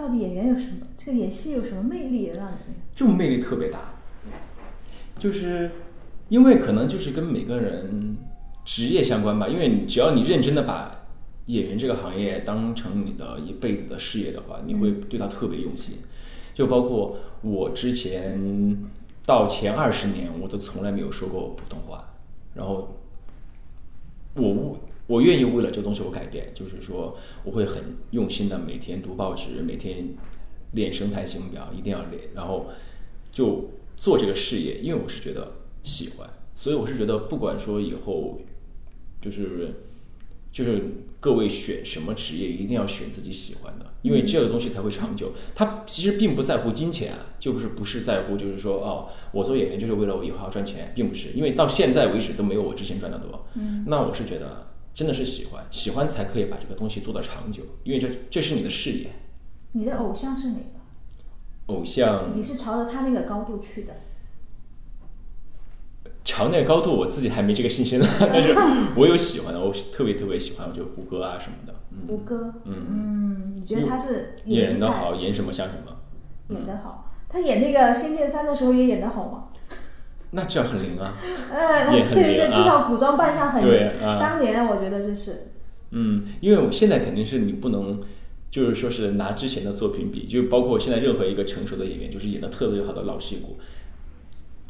[0.00, 0.86] 到底演员有什么？
[0.96, 2.74] 这个演戏有什么魅力让你？
[2.94, 3.78] 就魅力特别大，
[5.18, 5.70] 就是
[6.30, 8.16] 因为可能就是跟每个人。
[8.62, 10.94] 职业相关吧，因为你只要你认真的把
[11.46, 15.96] 演员这个行业当成你的一辈子的事业的话，你会对他特别用心。
[16.54, 18.78] 就包括我之前
[19.26, 22.12] 到前二十年，我都从来没有说过普通话。
[22.54, 22.96] 然后
[24.34, 24.78] 我
[25.10, 30.14] 我愿意为了这东西我改变，就是说我会很用心的每天读报纸，每天
[30.72, 32.22] 练声台形表，一定要练。
[32.34, 32.66] 然后
[33.32, 38.40] 就做这个事业，因为我是觉得喜欢，所以我是觉得不管说以后。
[39.22, 39.68] 就是，
[40.50, 40.82] 就是
[41.20, 45.34] 各位选什么职业，一定要选自己喜欢的，因为这个东西才会长久。
[45.54, 53.46] 他其实并不在乎金钱啊，就是不是在乎，就是说哦，我做演员就是为了我以后要赚钱，并不是，因为到现在为止都没有我之前赚的多。
[53.56, 59.10] 嗯，那我是觉得真的是喜欢，喜欢才可以把这个东西做得长久，因为这这是你的事业。
[59.72, 61.74] 你的偶像是哪个？
[61.74, 62.32] 偶像？
[62.34, 63.94] 你是朝着他那个高度去的？
[66.22, 68.54] 朝那个高度我自己还没这个信心呢， 但是
[68.94, 71.74] 我有喜欢的，我特别特别喜欢，我就胡歌啊什么的。
[71.92, 75.96] 嗯胡歌，嗯，嗯，你觉得他是演技派得好，演什么像什么，
[76.48, 77.10] 演得好？
[77.28, 79.48] 他演那个《仙剑三》的时候也演得好吗？
[80.32, 81.14] 那这样很灵啊。
[81.50, 83.88] 呃，也很对对对，至少古装扮相很灵。
[84.02, 85.48] 啊当年我觉得这是，
[85.90, 88.00] 嗯，因为我现在肯定是你不能，
[88.50, 93.58] 就是说是拿之前的作品比，就包括现在任何一个成熟的演员，就是演的特别好的老戏骨，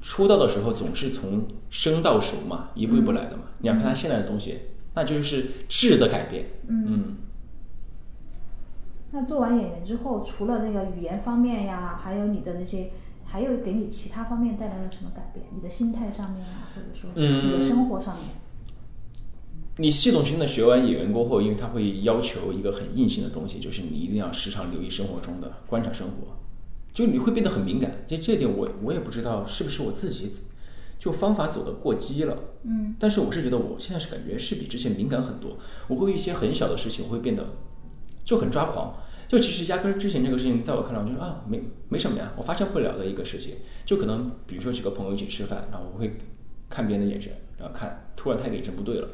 [0.03, 3.43] 出道的时候总是从生到熟嘛，一步一步来的嘛。
[3.59, 4.59] 你要看他现在的东西，
[4.95, 6.47] 那就是质的改变。
[6.69, 7.17] 嗯
[9.13, 12.91] 那做完演员之后，除了那个语言方面呀，还有你的那些，
[13.31, 15.47] 还有给你其他方面带来了什么改变？
[15.55, 18.25] 你的心态上面啊，或者说嗯你的生活上面，
[19.77, 26.37] 你系统性的学完演员过后，因为他会要求一个很硬性的东西，就是你一定要时常留意生活中的观察生活，
[26.93, 28.05] 就你会变得很敏感。
[28.09, 30.33] 这这点我我也不知道是不是我自己
[30.99, 32.37] 就方法走的过激了。
[32.65, 35.57] 嗯，但是我是觉得我现在是感觉是比之前敏感很多。
[35.87, 37.47] 我会一些很小的事情，我会变得
[38.25, 38.93] 就很抓狂。
[39.31, 43.55] 就其实压根儿之前这个事情，在我看来，我就说啊，没没什么呀，我发现不了的一个事情。
[43.87, 46.19] 就可能比如说几个朋友一起吃饭，然后我会
[46.69, 49.09] 看别人的眼神，然后看突然他的眼神不对了，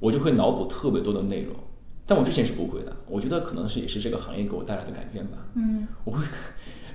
[0.00, 1.56] 我就会脑补特别多的内容。
[2.04, 5.38] 但我之前是不会的，我觉得可能是也是这个行业给我带来的改变吧。
[5.54, 6.22] 嗯， 我会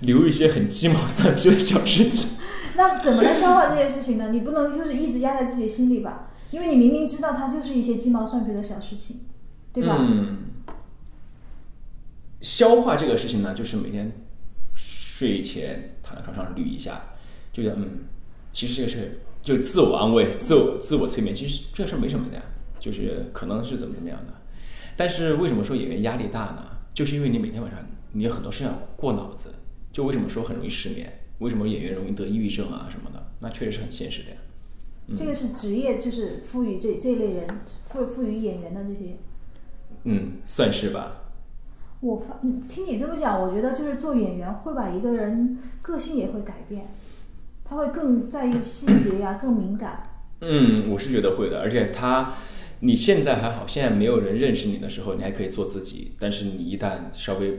[0.02, 2.38] 留一些很鸡毛蒜皮的小事情。
[2.78, 4.30] 那怎么来消化这些事情呢？
[4.32, 9.22] 你不能就是一直压在自己心里吧，因为你明明知道它就是一些鸡毛蒜皮的小事情，
[9.72, 9.98] 对吧？
[10.00, 10.38] 嗯，
[12.44, 14.12] 消化这个事情呢，就是每天
[14.76, 17.16] 睡前躺在床上捋一下，
[17.52, 18.02] 就觉得嗯，
[18.52, 22.44] 其实这个事就自我安慰、 自我自我催眠，其实这事儿没什么的呀，
[22.80, 24.34] 就是可能是怎么怎么样的。
[24.98, 26.68] 但是为什么说演员压力大呢？
[26.94, 27.80] 就是因为你每天晚上
[28.12, 29.50] 你有很多事情要过脑子，
[29.92, 31.22] 就为什么说很容易失眠？
[31.40, 33.26] 为什么演员容易得抑郁症啊什么的？
[33.40, 34.38] 那确实是很现实的呀。
[35.16, 39.18] 这个是职业，就是赋予这这类人赋赋予演员的这些。
[40.04, 41.23] 嗯，算是吧。
[42.04, 46.88] 我发嗯听你这么讲，我觉得就是做演员会把一个人个性也会改变，
[47.64, 50.10] 他会更在意细节呀，更敏感。
[50.42, 52.34] 嗯，我是觉得会的，而且他，
[52.82, 56.12] 你现在还好，现在没有人认识你的时候，你还可以做自己。
[56.20, 57.58] 但是你一旦稍微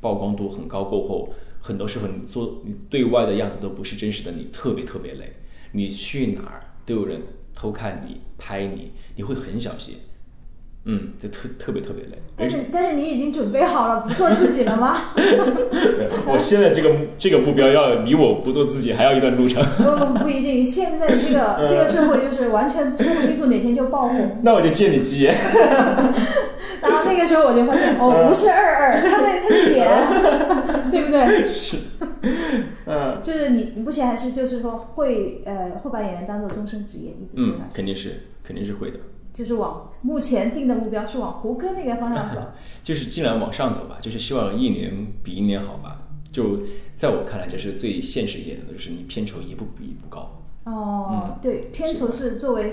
[0.00, 5.32] 曝光度很高过后，很多时候你做你对外的样子都不是真实的，你特别特别累。
[5.70, 7.22] 你去哪儿都有人
[7.54, 9.98] 偷看你、拍你，你会很小心。
[10.88, 12.12] 嗯，就特特别特别累。
[12.36, 14.96] 但是但是你已经准备好了不做自己了吗？
[16.26, 19.64] 我现在这个这个目标要离我不做自己还要一段路程。
[19.78, 25.34] 不不不一定，现在这个 这个社会就是完全说不清楚哪天就爆红，那我就借你吉言。
[26.82, 31.48] 然后那个时候我就发现哦，不是二二，他在他的脸，对不对？
[31.52, 31.78] 是，
[32.86, 38.10] 嗯就是你你目前还是就是说会呃会把演员当做终身职业一直做嗯下，去，肯定是
[38.44, 38.98] 肯定是会的。
[39.36, 42.40] 就是往目前定的目标是往胡歌那个方向走。
[42.82, 46.08] 就是尽量往上走吧，就是希望一年比一年好吧。
[46.32, 46.60] 就
[46.96, 50.40] 在我看来，这是最现实一点的，就是你片酬一步比一步高。
[50.64, 52.72] 哦，对，片酬是作为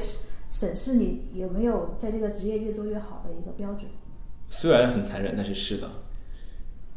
[0.49, 3.89] 审视你有没有在这个职业越做越好的一个标准。
[4.49, 5.89] 虽然很残忍，但是是的。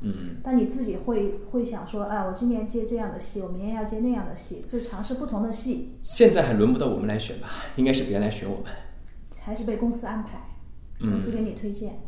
[0.01, 8.67] 嗯，但你自己会会想说，哎，我今年接这样的戏，我明年要接那样的戏，就尝试不同的戏，现在还轮不到我们来选吧，应该是别人来选我们。
[9.47, 10.57] 还是被公司安排，
[10.99, 12.01] 公司给你推荐。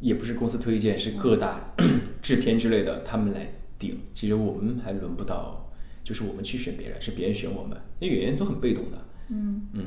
[0.00, 1.72] 也不是公司推荐，是各大
[2.20, 3.46] 制片之类的他们来
[3.78, 4.00] 顶。
[4.12, 7.80] 其实我们还轮不到，就是我们去选别人，是别人选我们。
[8.00, 8.98] 因为演员都很被动的。
[9.28, 9.84] 嗯，嗯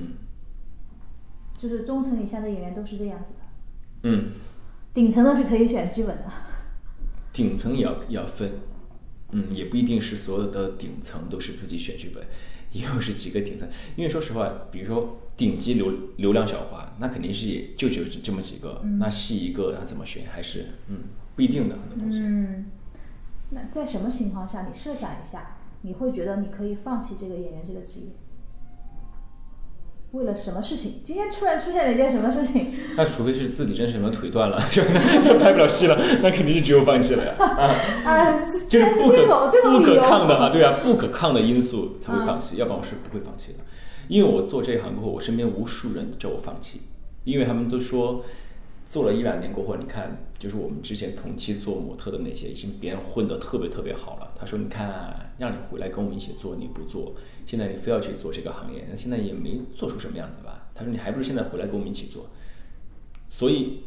[1.58, 3.40] 就是中层以下的演员都是这样子的，
[4.04, 4.30] 嗯，
[4.94, 6.32] 顶层的是可以选剧本的。
[7.34, 8.50] 顶层也要也要分，
[9.32, 12.24] 嗯，也不一定是所有的顶层都是自己选剧本，
[12.72, 13.68] 也有是几个顶层。
[13.98, 20.98] 因为说实话，比如说顶级流流量小花，那肯定是也就只有这么几个，那戏一个，那怎么选还是嗯
[21.36, 22.20] 不一定的很多东西。
[22.24, 22.66] 嗯，
[23.52, 28.08] 那在什么情况下，你设想一下，你会觉得你可以放弃这个演员这个职业？
[30.14, 31.02] 为了什么事情？
[31.04, 32.74] 今天突然出现了一件什么事情？
[32.96, 34.90] 那除非是自己真是什么腿断了，是吧？
[35.40, 37.34] 拍不了戏了，那肯定是只有放弃了呀。
[38.06, 38.32] 啊，
[38.70, 40.02] 就是不可这种这种不可。
[40.02, 43.60] 抗的啊，对啊，不可抗的因素才会放弃，要不然我是不会放弃的。
[44.08, 46.82] 因为我做这一行过后，我身边无数人叫我放弃，
[47.24, 48.24] 因为他们都说
[48.88, 54.32] 做了一两年过后，你看，就是我们之前同期做模特的那些，已经别人混得特别特别好了。
[54.40, 57.14] 他说：“你看，让你回来跟我们一起做，你不做，
[57.46, 62.28] 现在你非要去做这个行业，那现在也没做出什么样子吧？”他说：“你还不如现在回来跟我们一起做。”
[63.30, 63.84] 所以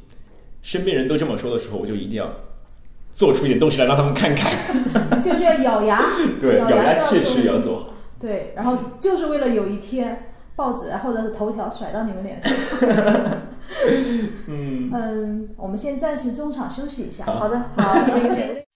[0.61, 2.30] 身边人都这么说的时候，我就一定要
[3.14, 4.52] 做出一点东西来让他们看看。
[5.22, 6.04] 就是要咬牙，
[6.40, 7.94] 对，咬牙牙切齿也要做好。
[8.20, 12.52] 对，然后就是为了有一天报纸啊或者是头条甩到你们脸上。
[14.46, 17.24] 嗯，嗯，我们先暂时中场休息一下。
[17.24, 17.94] 好好的，好，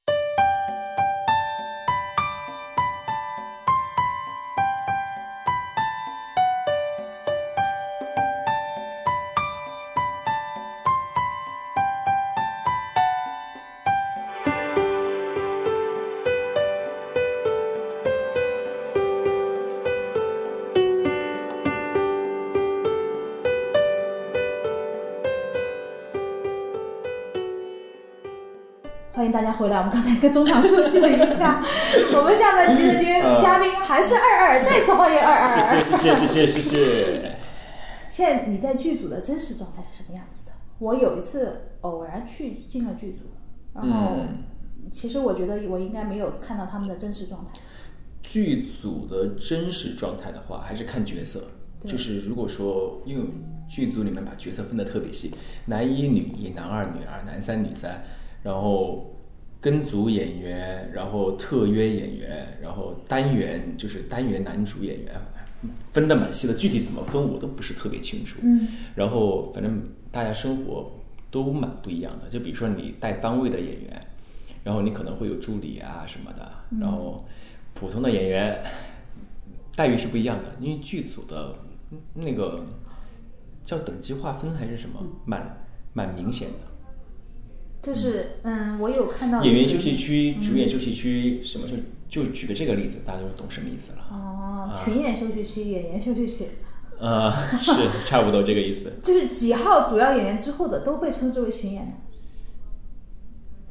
[29.14, 29.78] 欢迎大家回来！
[29.78, 31.62] 我们刚才跟中场休息了一下，
[32.18, 35.80] 我们下面期的嘉宾还是二二，再次欢迎二二。
[35.80, 37.36] 谢谢谢谢谢谢谢谢。
[38.10, 40.50] 现在你在剧组的真实状态是什么样子的？
[40.80, 43.20] 我有一次偶然去进了剧组，
[43.72, 44.16] 然后
[44.90, 47.52] 其实我觉得我应该没有看到他们的真实状态。
[48.20, 51.40] 剧组的真实状态的话，还是看角色，
[51.86, 53.24] 就是如果说因为
[53.68, 55.32] 剧组里面把角色分的特别细，
[55.66, 58.02] 男一、女一、男二、女二、男三、女三。
[58.44, 59.10] 然后
[59.60, 65.14] 跟组演员，然后特约演员，然后单元就是单元男主演员，
[65.90, 66.52] 分的蛮细的。
[66.52, 68.40] 具体怎么分我都不是特别清楚。
[68.42, 70.92] 嗯，然后反正大家生活
[71.30, 72.28] 都蛮不一样的。
[72.28, 74.06] 就比如说你带番位的演员，
[74.62, 77.24] 然后你可能会有助理啊什么的，然后
[77.72, 78.62] 普通的演员
[79.74, 81.54] 待遇是不一样的，因为剧组的
[82.12, 82.62] 那个
[83.64, 86.73] 叫等级划分还是什么，蛮蛮明显的。
[87.84, 91.76] 就是嗯，我有看到演员休息区、主演休息区什么就
[92.08, 94.06] 就举个这个例子，大家就懂什么意思了。
[94.10, 96.48] 哦，群演休息区、演员休息区，
[96.98, 97.72] 呃， 是
[98.06, 98.90] 差不多这个意思。
[99.02, 102.00] 就是几号主要演员之后的都被称之为群演，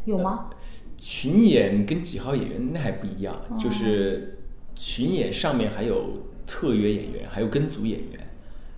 [0.06, 0.52] 有吗？
[0.98, 4.38] 群演跟几号演员那还不一样，哦就是
[4.76, 8.28] 群演上面还有特约演员，还有跟组演员，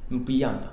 [0.10, 0.72] 嗯，不一样的。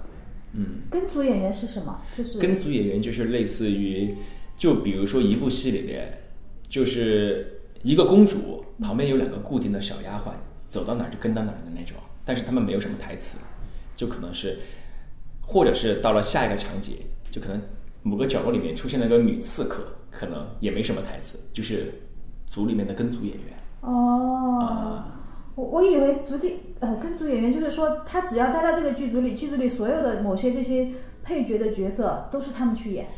[0.55, 2.03] 嗯，跟组演员是什么？
[2.13, 4.15] 就是跟组演员就是类似于，
[4.63, 6.17] 就比如说一部戏里面，
[6.69, 10.31] 就是一个公主旁边有两个固定的小丫鬟，
[10.71, 13.39] 走到哪儿就跟到哪儿的那种，但是他们没有什么台词，
[13.97, 14.57] 就可能是，
[15.41, 16.99] 或者是到了下一个场景，
[17.29, 17.61] 就可能
[18.05, 21.93] 某个角落里面出现了个女刺客，可能也没什么台词，就是
[22.47, 23.59] 组里面的跟组演员。
[23.81, 24.61] 哦。
[24.63, 25.19] 啊
[25.57, 30.93] 我我以为组里呃跟组演员就是说，他只要待在这个剧组里，剧组里所有的某些这些
[31.25, 33.09] 配角的角色都是他们去演。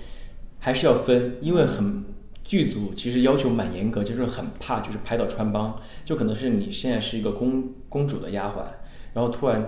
[0.65, 2.03] 还是要分，因为很
[2.43, 8.65] 剧组其实要求蛮严格，就是很怕就是拍到穿帮，就可能是你现在是一个公公主的丫鬟，
[9.13, 9.63] 然后突然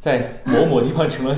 [0.00, 1.36] 在某某地方成了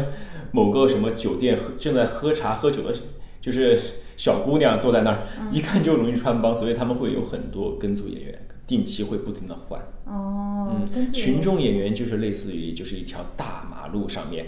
[0.51, 2.95] 某个什么酒店喝正在喝茶喝酒的，
[3.43, 3.79] 就是
[4.17, 9.79] 小姑娘坐在那儿，一看就容易穿帮，所以他们会有很多跟组演员，定期会不停的换。
[10.07, 10.75] 哦，
[11.13, 14.47] 群众演员就是类似于就是一条大马路上面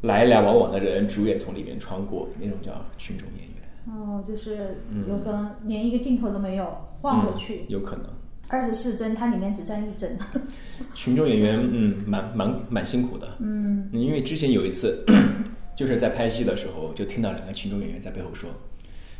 [0.00, 3.49] 来来往往的人，主演从里面穿过，那种叫群众演员。
[3.86, 8.06] 哦，就是有可能连一个镜头都没有晃过去嗯，有可能。
[8.48, 10.18] 二十四帧，它里面只占一帧。
[10.92, 15.04] 群众演员，嗯，蛮蛮蛮辛苦的，嗯，因为之前有一次，
[15.76, 18.50] 就是在拍戏的时候，就听到两个群众演员在背后说，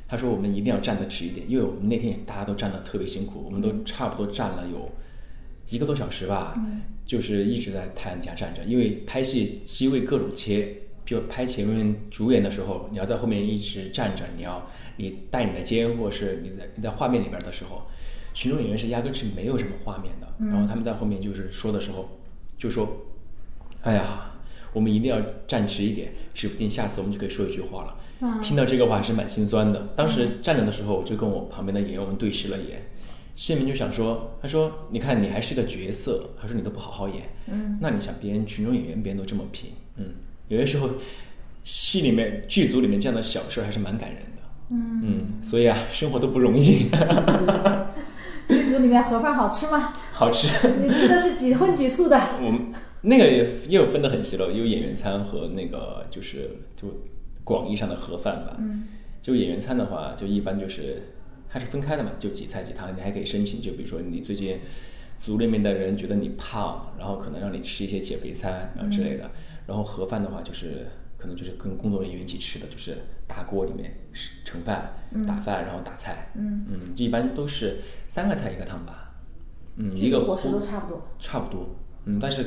[0.09, 4.90] 他说我们一定要站得直一点，因为我们那天大家都站得特别辛苦，我们都差不多站了有
[5.68, 6.61] 一个多小时吧，
[7.07, 10.77] 就是一直在太阳底下站着，因为拍戏机位各种切，
[11.11, 14.64] 就拍前面主演的时候，你要在后面一直站着，你要
[14.96, 17.83] 你带你的肩，或者是你在你在画面里边的时候，
[18.33, 22.09] 群众演员是压根是没有什么画面的，然后他们在后面就是说的时候，
[22.57, 23.07] 就说，
[23.83, 24.35] 哎呀，
[24.73, 28.40] 我们一定要站直一点，指不定下次我们就可以说一句话了。
[28.40, 29.88] 听到这个话还是蛮心酸的。
[29.96, 32.83] 当时站着的时候，我就跟我旁边的演员们对视了一眼，
[33.35, 40.14] 心里面就想说，他说，你看你还是个角色，他说你都不好好演，嗯，那你想别人群众演员别人都这么拼，嗯，
[40.51, 40.91] 有些时候
[41.65, 46.87] 戏里面剧组里面这样的小事儿还是蛮感人的，嗯所以啊，生活都不容易，
[48.51, 49.93] 剧组里面盒饭好吃吗？
[50.13, 50.49] 好吃。
[50.81, 52.21] 你吃的是几荤几素的？
[52.43, 56.89] 我们那个也也有分得很细了，有演员餐和那个就是就
[57.45, 58.57] 广义上的盒饭吧。
[58.59, 58.89] 嗯，
[59.22, 61.14] 就演员餐的话，就一般就是
[61.49, 64.59] 它是分开的嘛，就几菜几汤，你还可以申请，就比如说你最近
[65.16, 69.31] 组里面的人觉得你胖，然后可能让你吃一些减肥餐然后之类的。
[69.71, 70.85] 然后盒饭的话，就是
[71.16, 72.97] 可能就是跟工作人员一起吃的，就是
[73.29, 74.93] 大锅里面是盛饭、
[75.29, 76.27] 打饭，然后打菜。
[76.35, 79.12] 嗯嗯，一般都是三个菜一个汤吧。
[79.77, 81.68] 嗯，一个伙食都差不多，差不多，
[82.07, 82.45] 嗯，但是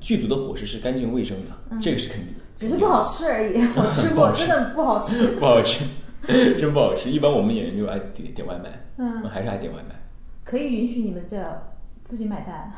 [0.00, 3.60] 剧组的伙食是干净卫生的，这个是肯定，只是不好吃而已。
[3.76, 5.26] 我吃过， 真的不好吃。
[5.38, 5.84] 不好吃，
[6.58, 7.10] 真不好吃。
[7.10, 9.94] 一般我们演员就爱点点外卖，嗯我还是爱点外卖。
[10.44, 11.36] 可以允许你们这
[12.02, 12.72] 自己买单。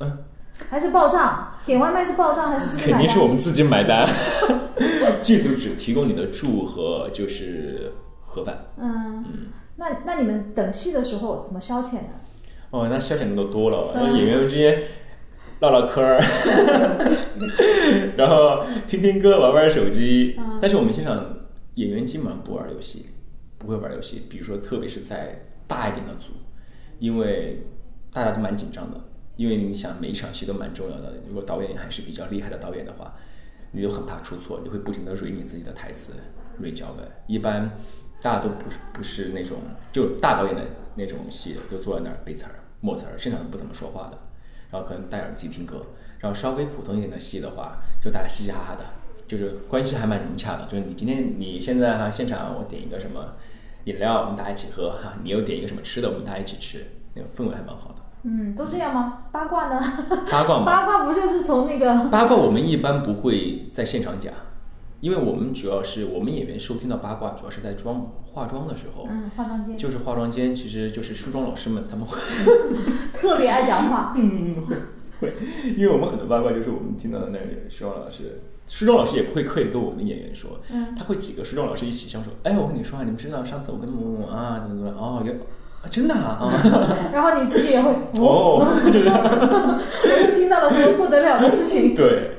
[0.00, 0.24] 嗯，
[0.70, 1.54] 还是报账？
[1.64, 2.98] 点外卖是报账还是自己买单？
[2.98, 4.08] 肯定是我们自己买单，
[5.22, 7.92] 剧组只提供你的住和就是
[8.26, 8.66] 盒饭。
[8.78, 9.46] 嗯，嗯
[9.76, 12.10] 那那你们等戏的时候怎么消遣呢？
[12.70, 14.82] 哦，那消遣的都多了，嗯演员们之间
[15.60, 16.20] 唠唠嗑儿，
[18.16, 20.34] 然后听听歌，玩玩手机。
[20.38, 21.24] 嗯但是我们现场
[21.74, 23.06] 演员基本上不玩游戏，
[23.58, 24.26] 不会玩游戏。
[24.28, 26.32] 比如说，特别是在大一点的组，
[26.98, 27.62] 因为
[28.12, 29.00] 大家都蛮紧张的，
[29.38, 31.14] 因为你想每一场戏都蛮重要的。
[31.28, 33.14] 如果导演还是比较厉害的导演的话，
[33.70, 36.14] 你就很怕出错，你会不停的蕊你自己的台词，
[36.58, 37.06] 蕊脚本。
[37.28, 37.70] 一般
[38.20, 39.58] 大家都不是不是那种
[39.92, 40.62] 就大导演的
[40.96, 44.18] 那种戏，就坐在那儿背词儿、默词儿，现场不怎么说话的，
[44.72, 45.86] 然后可能戴耳机听歌。
[46.18, 48.84] 然后稍微普通一点的戏的话，就大家嘻嘻哈哈的，
[49.28, 50.66] 就是关系还蛮融洽的。
[50.66, 53.36] 就是你今天你现在哈现场我点一个什么
[53.84, 56.84] 饮料，我们大家一起喝哈，你又点一个什么吃的，我们大家一起吃，
[57.14, 57.97] 那个氛围还蛮好的。
[58.22, 59.24] 嗯，都这样吗？
[59.32, 59.80] 八卦呢？
[60.30, 64.32] 八卦嘛，八卦不就是从那个 八卦我们一般不会在现场讲，
[65.00, 72.18] 因为我们主要是我们演员收听到八卦，主要是在妆化妆的时候，嗯化妆间就是化妆间，其实就是梳妆老师们他们会，
[73.14, 74.12] 特别爱讲话？
[74.18, 74.76] 嗯会
[75.20, 75.34] 会，
[75.76, 78.42] 因为我们很多八卦就是我们听到的那个梳妆老师。
[78.70, 85.24] 梳妆老师也不会刻意跟我们演员说，嗯他会几个梳妆老师一起相说，哎，我跟你说啊，你们知道上次我跟某某某啊怎么怎么样哦，
[85.90, 86.48] 真的啊啊
[87.12, 89.10] 然后你自己也会哦，真的。
[90.04, 91.94] 我又听到了什么不得了的事情？
[91.94, 92.30] 对，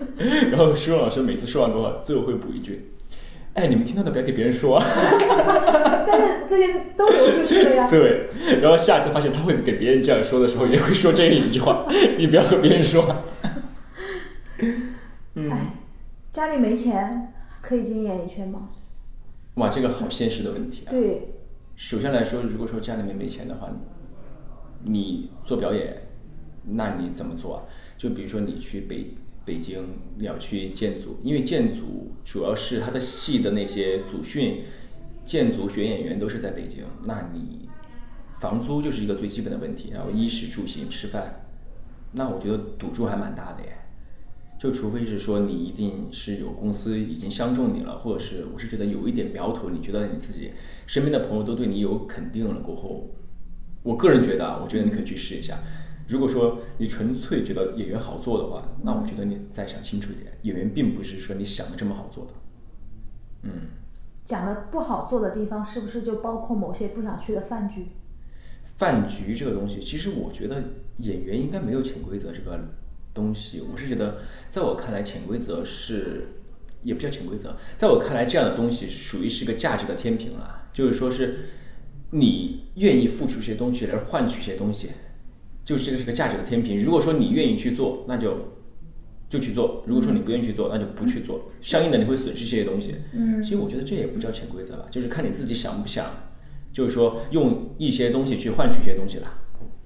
[0.51, 2.91] 然后舒荣老师每次说完的话，最后会补一句
[3.55, 4.85] ：“哎，你们听到的不要给别人说啊。
[6.07, 7.87] 但是这些都流出去了”呀。
[7.89, 8.29] 对，
[8.61, 11.85] 然后下次发现他会给别人这样说的时候，也会说这样一句话
[12.17, 13.23] ：“你不要和别人说。
[15.35, 15.73] 嗯哎，
[16.29, 18.69] 家里没钱，可以进演艺圈吗？”
[19.55, 20.89] 哇，这个好现实的问题啊！
[20.91, 21.27] 对，
[21.79, 23.69] 首先来说，如果说家里面没钱的话，
[24.83, 26.09] 你做表演，
[26.65, 27.63] 那你怎么做啊？
[27.97, 29.13] 就比如说你去北
[29.45, 29.81] 北京，
[30.17, 34.65] 你要去建组，因为建组主要是他的戏的那些组训，
[35.23, 37.69] 建组选演员都是在北京，那你
[38.41, 41.45] 房租就是一个最基本的问题，然后衣食住行吃饭，
[42.11, 43.77] 那我觉得赌注还蛮大的耶。
[44.59, 50.51] 就除非是说你一定是有公司已经相中你了，或者是我是觉得有一点苗头，你觉得你自己
[50.85, 53.09] 身边的朋友都对你有肯定了过后，
[53.83, 55.59] 我个人觉得啊，我觉得你可以去试一下。
[56.09, 62.31] 如果说你纯粹觉得演员好做的话，那我觉得你再想清楚一点，演员并不是说你想的这么好做的。
[63.43, 63.51] 嗯，
[64.25, 67.85] 讲的不好做的地方，是不是就包括某些不想去的饭局？
[68.75, 70.63] 饭局这个东西，其实我觉得
[70.97, 72.59] 演员应该没有潜规则这个
[73.13, 73.61] 东西。
[73.61, 74.19] 我是觉得，
[74.51, 76.27] 在我看来，潜规则是
[76.83, 81.49] 也不叫潜规则，在我看来，这样的东西属于是个价值的天平了，就是说是
[82.11, 84.89] 你愿意付出一些东西来换取一些东西，
[85.65, 86.83] 就是这个是个价值的天平。
[86.83, 88.55] 如果说你愿意去做，那就
[89.29, 91.51] 就去做；如果说你不愿意去做，那就不去做。
[91.61, 92.95] 相应的，你会损失这些东西。
[93.13, 96.05] 嗯其实我觉得这也不叫潜规则吧，就是看你自己想不想，
[96.71, 99.37] 就是说用一些东西去换取一些东西啦。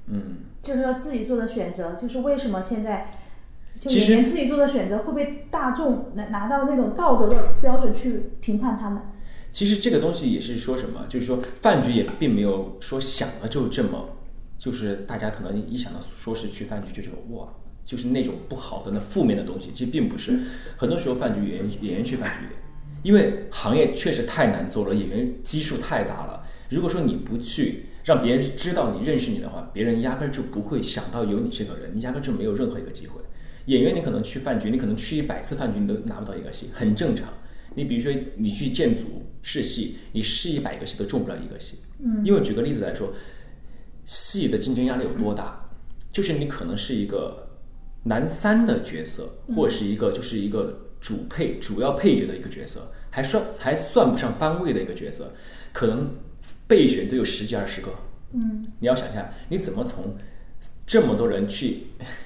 [0.08, 3.12] 嗯，就是说自己做的选择，就是为什么现在
[3.80, 9.02] 就其实演员自己做的选择会被大众拿拿到那种道德的标准去评判他们？
[9.52, 14.10] 其实这个东西也是说什么，就是说饭局也并没有说想了就这么，
[14.58, 17.48] 就是大家可能一想到说是去饭局就觉得哇，
[17.86, 20.40] 就是那种不好的那负面的东西，其实并不是。
[20.76, 22.48] 很多时候饭局演员演员去饭局，
[23.04, 26.44] 因为行业确实太难做了，演员基数太大了。
[26.70, 33.22] 如果说你不去让别人知道你认识你的话，别人压根儿就不会想到有你这个人，你压根儿就没有任何一个机会。
[33.66, 37.30] 演员你可能去饭局，你可能去一百次饭局，你都拿不到一个戏，很正常。
[37.76, 41.78] 你比如说你去建组试戏，你试一百个戏都中不了一个戏。
[42.00, 43.14] 嗯，因为举个例子来说，
[44.06, 45.60] 戏的竞争压力有多大？
[46.12, 47.48] 就是你可能是一个
[48.04, 55.34] 男三的角色，或者是一个就是一个主配、主要配角的一个角色，还算还算不上番位的一个角色，
[55.72, 56.10] 可能
[56.74, 57.94] 备选都有十几二十个。
[58.32, 60.16] 嗯，你要想一下，你怎么从
[60.88, 61.84] 这么多人去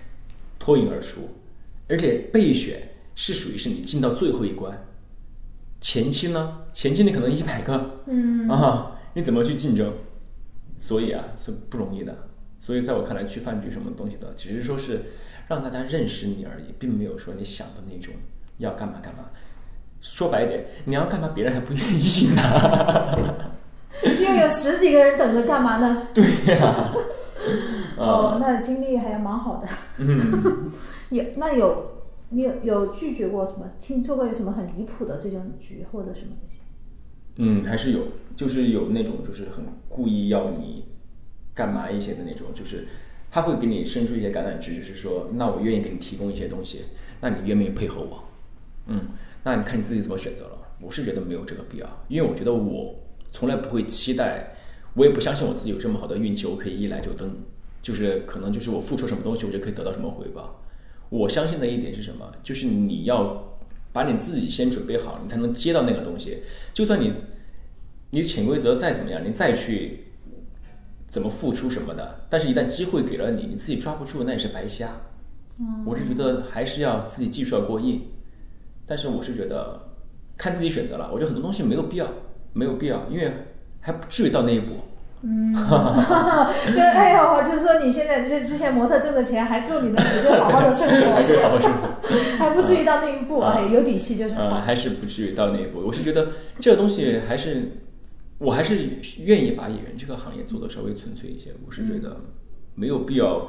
[0.58, 1.30] 脱颖而出？
[1.89, 2.82] 而且备选
[3.14, 4.88] 是属于是你进到最后一关，
[5.82, 9.91] 前期呢，前期你可能一百个，嗯啊，你怎么去竞争？
[10.80, 12.18] 所以啊，是不容易的。
[12.62, 15.02] 所以在我看来，去饭局什么东西的，只是说是
[15.50, 18.14] 让大家认识你而已，并没有说你想的那种
[18.60, 19.26] 要干嘛干嘛。
[20.00, 23.52] 说白一点，你要干嘛，别人还不愿意呢。
[24.20, 26.08] 因为有十几个人等着干嘛呢？
[26.14, 26.24] 对
[26.56, 26.94] 呀、
[27.98, 29.68] 哦，那经历还蛮好的。
[29.98, 30.72] 嗯，
[31.10, 33.66] 有那有你有有拒绝过什么？
[33.80, 36.58] 听说过有什么很离谱的这种局或者什么东西？
[37.38, 40.86] 嗯，还是有，就是有那种就是很故意要你
[41.54, 42.88] 干嘛一些的那种，就是
[43.32, 46.86] 他他会给你伸出一些橄榄枝，就是说，那我愿意给你提供一些东西，
[47.22, 48.24] 那你愿不愿意配合我？
[48.88, 49.10] 嗯，
[49.44, 50.58] 那你看你自己怎么选择了。
[50.82, 52.96] 我是觉得没有这个必要，因为我觉得我
[53.32, 54.55] 从来不会期待，
[54.93, 57.32] 我也不相信我自己有这么好的运气，我可以一来就登，
[57.82, 60.63] 就是可能就是我付出什么东西，我就可以得到什么回报。
[61.09, 62.32] 我相信的一点是什么？
[62.41, 63.59] 就是你要
[63.93, 66.39] 把你自己先准备好，你才能接到那个东西。
[66.73, 67.13] 就算你
[68.11, 70.05] 你潜规则再怎么样，你再去
[71.07, 75.01] 怎么付出什么的，但是一旦机会给了你，你自己抓不住，那也是白瞎。
[75.86, 78.01] 我是觉得还是要自己技术要过硬，
[78.86, 79.84] 但是我是觉得。
[80.39, 82.07] 看自己选择了，我觉得很多东西没有必要，
[82.58, 83.32] 没有必要，因为
[83.80, 84.74] 还不至于到那一步。
[85.22, 85.53] 嗯，
[86.74, 91.89] 对，哎呦，就是说你现在这之前模特挣的钱还够你的，你就好好的生活， 还可以好好生活，
[92.38, 94.62] 还不至于到那一步，哎，有底气就是好。
[94.62, 95.80] 还是不至于到那一步。
[95.80, 96.28] 我是觉得
[96.60, 97.72] 这个东西还是，
[98.38, 98.78] 我还是
[99.24, 101.49] 愿意把演员这个行业做的稍微纯粹一些。
[101.66, 102.18] 我是觉得
[102.76, 103.47] 没有必要，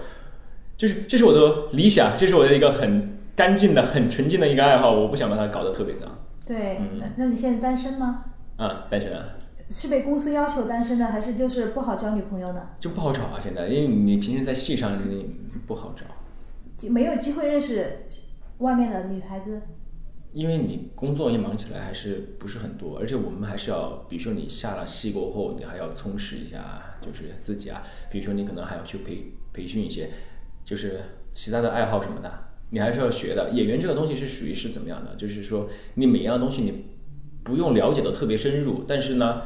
[0.78, 6.18] 就是这是我的理想，这是我的一个很干净的、很纯净的一个爱好，我不想把它搞得特别脏。
[6.46, 8.24] 对，嗯那你现在单身吗？
[8.59, 9.24] 啊，单身啊。
[9.70, 12.70] 是被公司要求单身的，还是就是不好交女朋友呢？
[12.78, 15.34] 就不好找啊，现在，因为你平时在戏上你
[15.66, 18.00] 不好找，没有机会认识
[18.59, 19.61] 外面的女孩子。
[20.32, 30.11] 因为你工作一忙起来，还是不是很多，而且我们还是要，比如说你下了戏过后，你还要充实一下，就是自己啊，比如说你可能还要去培培训一些，
[30.64, 31.00] 就是
[31.32, 32.30] 其他的爱好什么的。
[32.70, 33.50] 你还是要学的。
[33.52, 35.14] 演员这个东西是属于是怎么样的？
[35.16, 36.84] 就是说，你每一样东西你
[37.49, 39.42] 不用了解的特别深入，但是呢，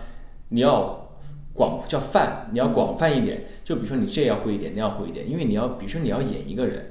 [0.48, 1.08] 你要
[1.54, 3.44] 广叫泛，你要广泛一点。
[3.62, 6.90] 就比如说你这要会一点，那要会一点，因为你要，比如说你要演一个人，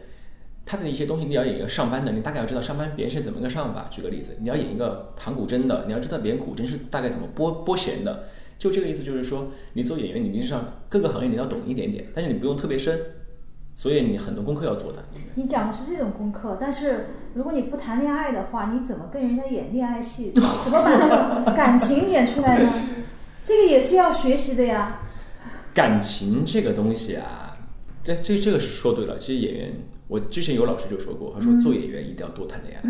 [0.65, 3.87] 他的一些东西你要演一个上班的，你大概要知道上班别人是怎么个上法。
[3.91, 8.23] 举个例子，你要演一个弹古筝的，你要知道别人古筝是大概怎么拨拨弦的。
[8.57, 12.97] 就这个意思，就是说你做演员，你实际上各个行业你要懂一点点，但是你不用特别深。
[13.75, 15.03] 所以你很多功课要做的。
[15.35, 20.31] 你讲的是这种功课，但是如果你不谈恋爱的话，你怎么跟人家演恋爱戏？
[20.35, 21.07] 怎么把那
[21.45, 22.71] 个感情演出来呢？
[23.43, 24.99] 这个也是要学习的呀。
[25.73, 27.57] 感情这个东西啊，
[28.03, 29.17] 这这这个是说对了。
[29.17, 29.73] 其实演员，
[30.07, 32.89] 我之前有老师就说过，他说做演员一定要多谈恋爱，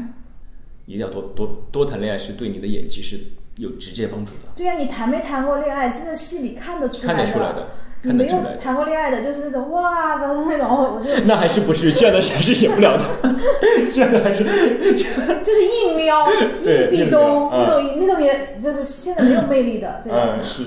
[0.88, 3.18] 一定要多多多谈恋爱，是对你的演技是
[3.56, 4.50] 有直接帮助的。
[4.56, 7.16] 对呀，你谈没谈过恋爱，真的戏里看得出来的。
[7.16, 7.68] 看得出来的。
[8.04, 13.04] 你没有谈过恋爱的，就是那种哇的那种，我 就那还是不是这样的还是写不了的，
[13.94, 14.44] 这样的还是
[15.44, 20.64] 就是硬撩硬壁咚那种那种也就是现在没有魅力的这个是，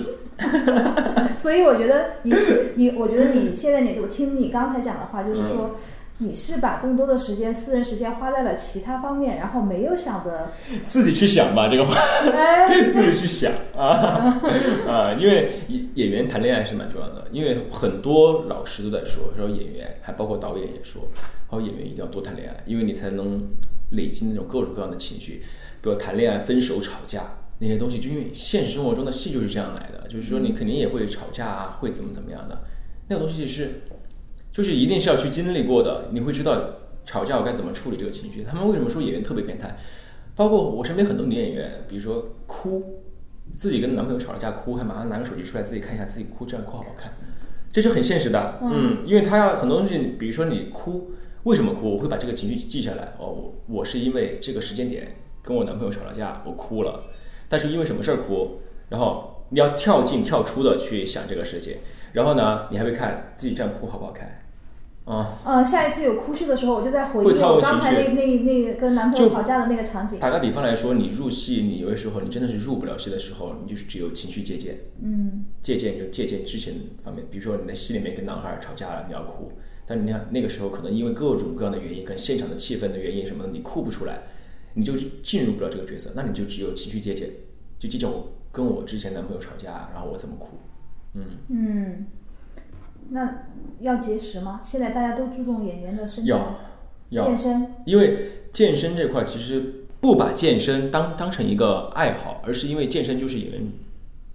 [1.38, 2.34] 所以我觉得你
[2.74, 5.74] 你我觉得你现在你我听你刚才讲的话，就是说。
[6.18, 10.52] 你是把更多的时间、私人时间花在了其他方面，然后没有想着
[10.84, 11.94] 自己去想吧，这个话，
[12.92, 14.40] 自己去想啊
[14.86, 15.12] 啊！
[15.18, 15.54] 因为
[15.94, 21.02] 演员谈恋爱是蛮重要的，因为很多老师都在说，说演员还包括导演也说，
[21.48, 23.48] 包括演员一定要多谈恋爱，因为你才能
[23.90, 25.42] 累积那种各种各样的情绪，
[25.82, 27.24] 比如谈恋爱、分手、吵架
[27.58, 32.60] 那些东西，就因为现实生活中的戏就是这样来的，就是说你肯定也会吵架啊，会怎么怎么样的，
[33.08, 33.82] 那个东西是。
[34.54, 36.56] 就是一定是要去经历过的，你会知道
[37.04, 38.44] 吵架我该怎么处理这个情绪。
[38.48, 39.76] 他们为什么说演员特别变态？
[40.36, 43.02] 包括我身边很多女演员，比如说哭，
[43.58, 47.12] 自己跟男朋友吵了架哭，还马上拿个手机出来自己看一下自己哭，这样哭好不好看？
[47.72, 51.10] 这是很现实的，嗯，因为他要很多东西，比如说你哭，
[51.42, 51.90] 为什么哭？
[51.90, 53.14] 我会把这个情绪记下来。
[53.18, 57.02] 哦，我我是因为这个时间点跟我男朋友吵了架，我哭了。
[57.48, 58.60] 但是因为什么事儿哭？
[58.88, 61.78] 然后你要跳进跳出的去想这个事情，
[62.12, 64.43] 然后呢，你还会看自己这样哭好不好看？
[65.04, 70.18] 啊，嗯，下一次有哭戏的时候，我就在回忆我刚才那那那跟男朋友吵架的那个场景。
[70.18, 74.78] 打个比方来说，你入戏，你有的时候你真的是入不了戏的时候，你就是只有情绪借鉴。
[75.02, 76.72] 嗯，借鉴就借鉴之前
[77.04, 79.52] 方面，比如说你在戏里面跟男孩吵架了，你要哭，
[79.86, 84.22] 但你看那个时候可能因为各种各样的原因，跟现场的气氛的原因什么的，你哭不出来，
[84.72, 87.28] 你就进入不了这个角色，那你就只有情绪借鉴，
[87.78, 90.58] 就借鉴我跟我之前男朋友吵架，然后我怎么哭。
[91.12, 92.06] 嗯嗯。
[93.10, 93.46] 那
[93.80, 94.60] 要节食吗？
[94.62, 96.30] 现在大家都注重演员的身材，
[97.10, 97.66] 要健身。
[97.84, 103.62] 因为健身这块其实不把健身当当成一个爱好，而是因为健身就是演员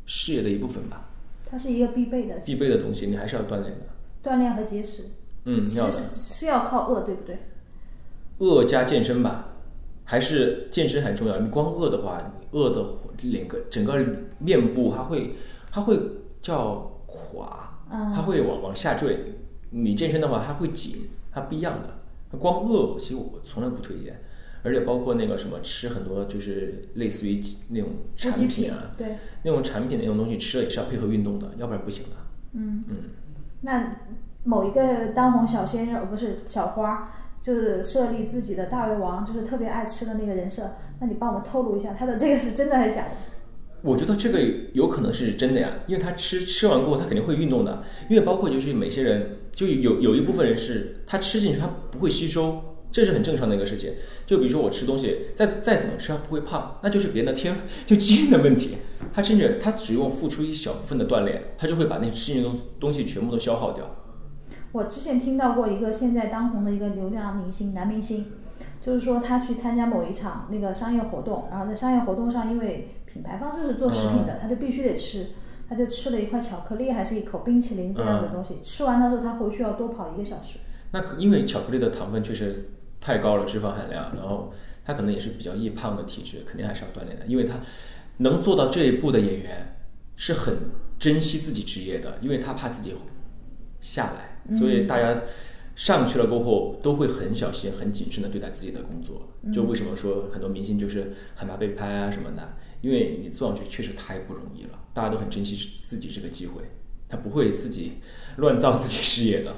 [0.06, 1.10] 事业的一部分吧。
[1.50, 3.88] 它是一个必备的，必备的东西，你还是要锻炼的。
[4.24, 5.04] 锻炼和节食，
[5.46, 7.40] 嗯，要是是要靠饿，对不对？
[8.38, 9.54] 饿加健身吧，
[10.04, 11.40] 还是健身很重要。
[11.40, 12.86] 你光饿的话，你饿的
[13.22, 13.98] 脸个整个
[14.38, 15.36] 面部它会
[15.72, 16.00] 它会
[16.42, 17.69] 叫垮。
[17.90, 19.18] 它会往往下坠，
[19.72, 21.96] 你健身的话它会紧，它不一样的。
[22.32, 24.22] 它光饿，其实我从来不推荐，
[24.62, 32.16] 而且包括那个什么吃很多就是类似于那种产品啊，对，那种产品那种东西吃了也是要配合运动的，要不然不行的。
[32.54, 32.96] 嗯嗯，
[33.62, 33.96] 那
[34.44, 37.12] 某一个当红小鲜肉，不是小花，
[37.42, 40.64] 就是设立自己的大胃王，就是特别爱吃的那个人设。
[41.00, 43.12] 那你帮我们透露一下，他的这个是真的还是假的？
[43.82, 44.40] 我觉得这个
[44.74, 47.84] 有可能是真的呀，因为他吃吃完过后，他肯定会运动的。
[48.10, 52.62] 因为包括就是每些人，就有有一部分人是他吃进去他不会吸收，
[52.92, 53.94] 这是很正常的一个事情。
[54.26, 57.56] 就比如说我吃东西，再再怎么吃他不会胖，那就是别人的天
[57.88, 58.78] 就基因的问题。
[59.14, 62.50] 他甚至他只用付出一小部分的锻炼，他就会把那吃进的
[62.80, 63.96] 东西全部都消耗掉。
[64.72, 68.34] 我之前听到过一个现在当红的一个流量明星男明星，
[68.80, 75.28] 就是说他去参加某一场那个商业活动，然后在商业活动上因为品牌方就是做食品的，他就必须得吃，
[75.68, 78.56] 他就吃了一块巧克力，还是一口冰淇淋这样的东西。
[78.62, 80.60] 吃完他说他回去要多跑一个小时。
[80.92, 82.70] 那因为巧克力的糖分确实
[83.02, 84.54] 太高了，脂肪含量，然后
[84.86, 87.26] 他可能也是比较易胖的体质，肯定还是要锻炼的。
[87.26, 87.56] 因为他
[88.18, 89.76] 能做到这一步的演员
[90.16, 90.56] 是很
[90.98, 92.94] 珍惜自己职业的，因为他怕自己
[93.80, 95.22] 下来，所以大家
[95.76, 99.30] 上去了过后都会很小心、很谨慎的对待自己的工作。
[99.54, 102.58] 就为什么说很多明星就是很怕被拍啊什么的？
[102.82, 106.64] 因为你做上去确实太不容易了，大家都很珍惜自己这个机会，
[107.08, 107.94] 他不会自己
[108.38, 109.54] 乱造自己事业的。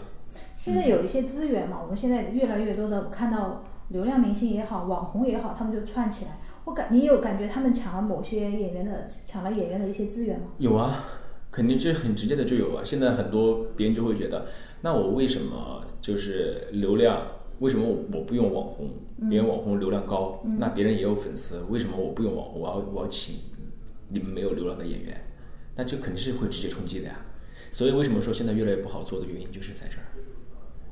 [0.56, 6.40] 现在有一些资源嘛，我们现在越来越多的看到流量明星也好，网红也好，他们就串起来。
[6.66, 10.48] 我感你有感觉他们抢了某些演员的抢了演员的一些资源吗？
[10.60, 11.06] 有啊，
[11.52, 12.84] 肯定是很直接的就有啊。
[12.86, 14.46] 现在很多别人就会觉得，
[14.82, 17.26] 那我为什么就是流量？
[17.60, 18.90] 为什么我不用网红？
[19.30, 22.62] 别人网红流量高，那别人也有粉丝，为什么我不用网红？
[22.62, 23.36] 我要我要请
[24.10, 25.16] 你们没有流量的演员？
[25.76, 27.20] 那这肯定是会直接冲击的呀。
[27.72, 30.04] 所以为什么说现在越来越不好做的原因就是在这儿。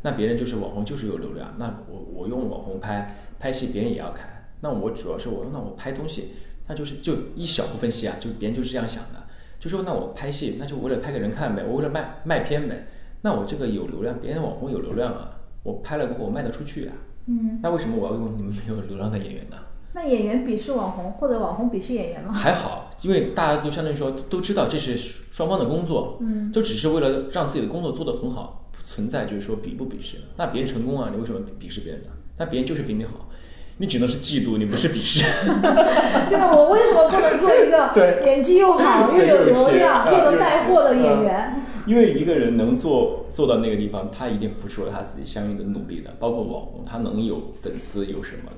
[0.01, 4.51] 那别人就是网红就是有流量，那我我用网红拍拍戏，别人也要看。
[4.61, 6.29] 那我主要是我那我拍东西，
[6.67, 9.27] 那就是就一小部分戏啊，就别人就是这样想的，
[9.59, 12.87] 就说那我拍戏，那就为了拍给人看呗，我为了卖卖片呗。
[13.21, 15.35] 那我这个有流量，别人网红有流量啊。
[15.63, 16.93] 我拍了过后我卖得出去啊，
[17.29, 19.57] 嗯，那为什么我要用你们没有流量的演员呢？
[19.93, 22.33] 那演员鄙视网红，或者网红鄙视演员吗？
[22.33, 30.17] 还好，因为大家都相当于说都知道这是双方的工作，嗯，都只是为了让自己的工作做得很好，不存在就是说鄙不鄙视。
[30.37, 32.09] 那别人成功啊，你为什么鄙视别人呢？
[32.37, 33.29] 那别人就是比你好，
[33.77, 35.23] 你只能是嫉妒，你不是鄙视。
[36.29, 41.63] 就是我为什么不能做一个 演技又好又有流量又能带货的演员？
[41.89, 46.13] 因为一个人能做做到那个地方，他一定付出了他自己相应的努力的。
[46.19, 48.51] 包括网红，他能有粉丝，有什么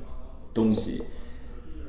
[0.53, 1.01] 东西，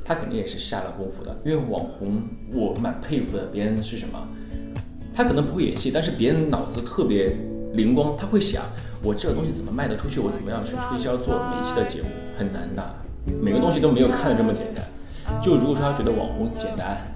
[0.05, 1.37] 他肯定也是下了功夫的。
[1.45, 2.23] 因为网红，
[2.55, 3.47] 我蛮佩服的。
[3.47, 4.29] 别人是什么？
[5.17, 7.37] 他可能不会演戏，但是别人脑子特别
[7.73, 8.63] 灵光，他会想
[9.03, 12.95] 我这个东西怎么卖得出去，我怎么样去推销做每期的节目，很难的。
[13.43, 14.85] 每个东西都没有看的这么简单。
[15.43, 17.12] 就如果说他觉得网红简单。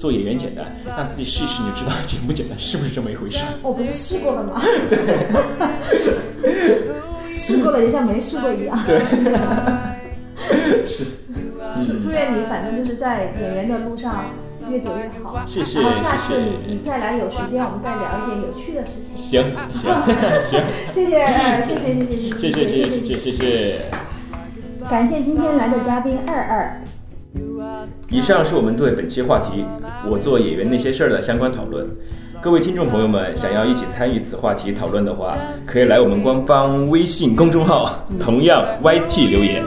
[0.00, 0.64] 做演员简单，
[0.96, 3.40] 让自己试一试，你就知道简不简单，是不是这么一回事？
[3.60, 4.58] 我不是试过了吗？
[7.36, 8.82] 试过了也像没试过一样。
[8.86, 8.98] 对，
[10.88, 11.04] 是。
[11.82, 14.24] 祝祝愿你，反正就是在演员的路上
[14.70, 15.38] 越走越好。
[15.46, 15.80] 谢谢。
[15.80, 19.16] 然后下次你你再来有时间，我们再聊一点有趣的事情。
[19.16, 19.94] 行行
[20.42, 20.60] 行。
[20.88, 21.26] 谢谢，
[21.62, 22.16] 谢谢谢谢谢
[22.50, 23.80] 谢谢谢谢谢谢谢。
[24.88, 26.82] 感谢今天来的嘉宾二二。
[28.10, 29.64] 以上是我们对本期话题
[30.08, 31.86] “我做演员那些事儿”的相关讨论。
[32.42, 39.62] 各位听众朋友们，想要一起参与此话题讨论的话，可以来我们官方微信公众号“同样 YT” 留言。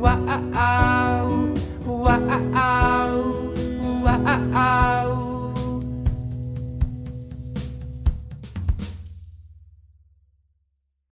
[0.00, 0.16] Wow,
[4.04, 4.20] wow,
[4.52, 5.19] wow.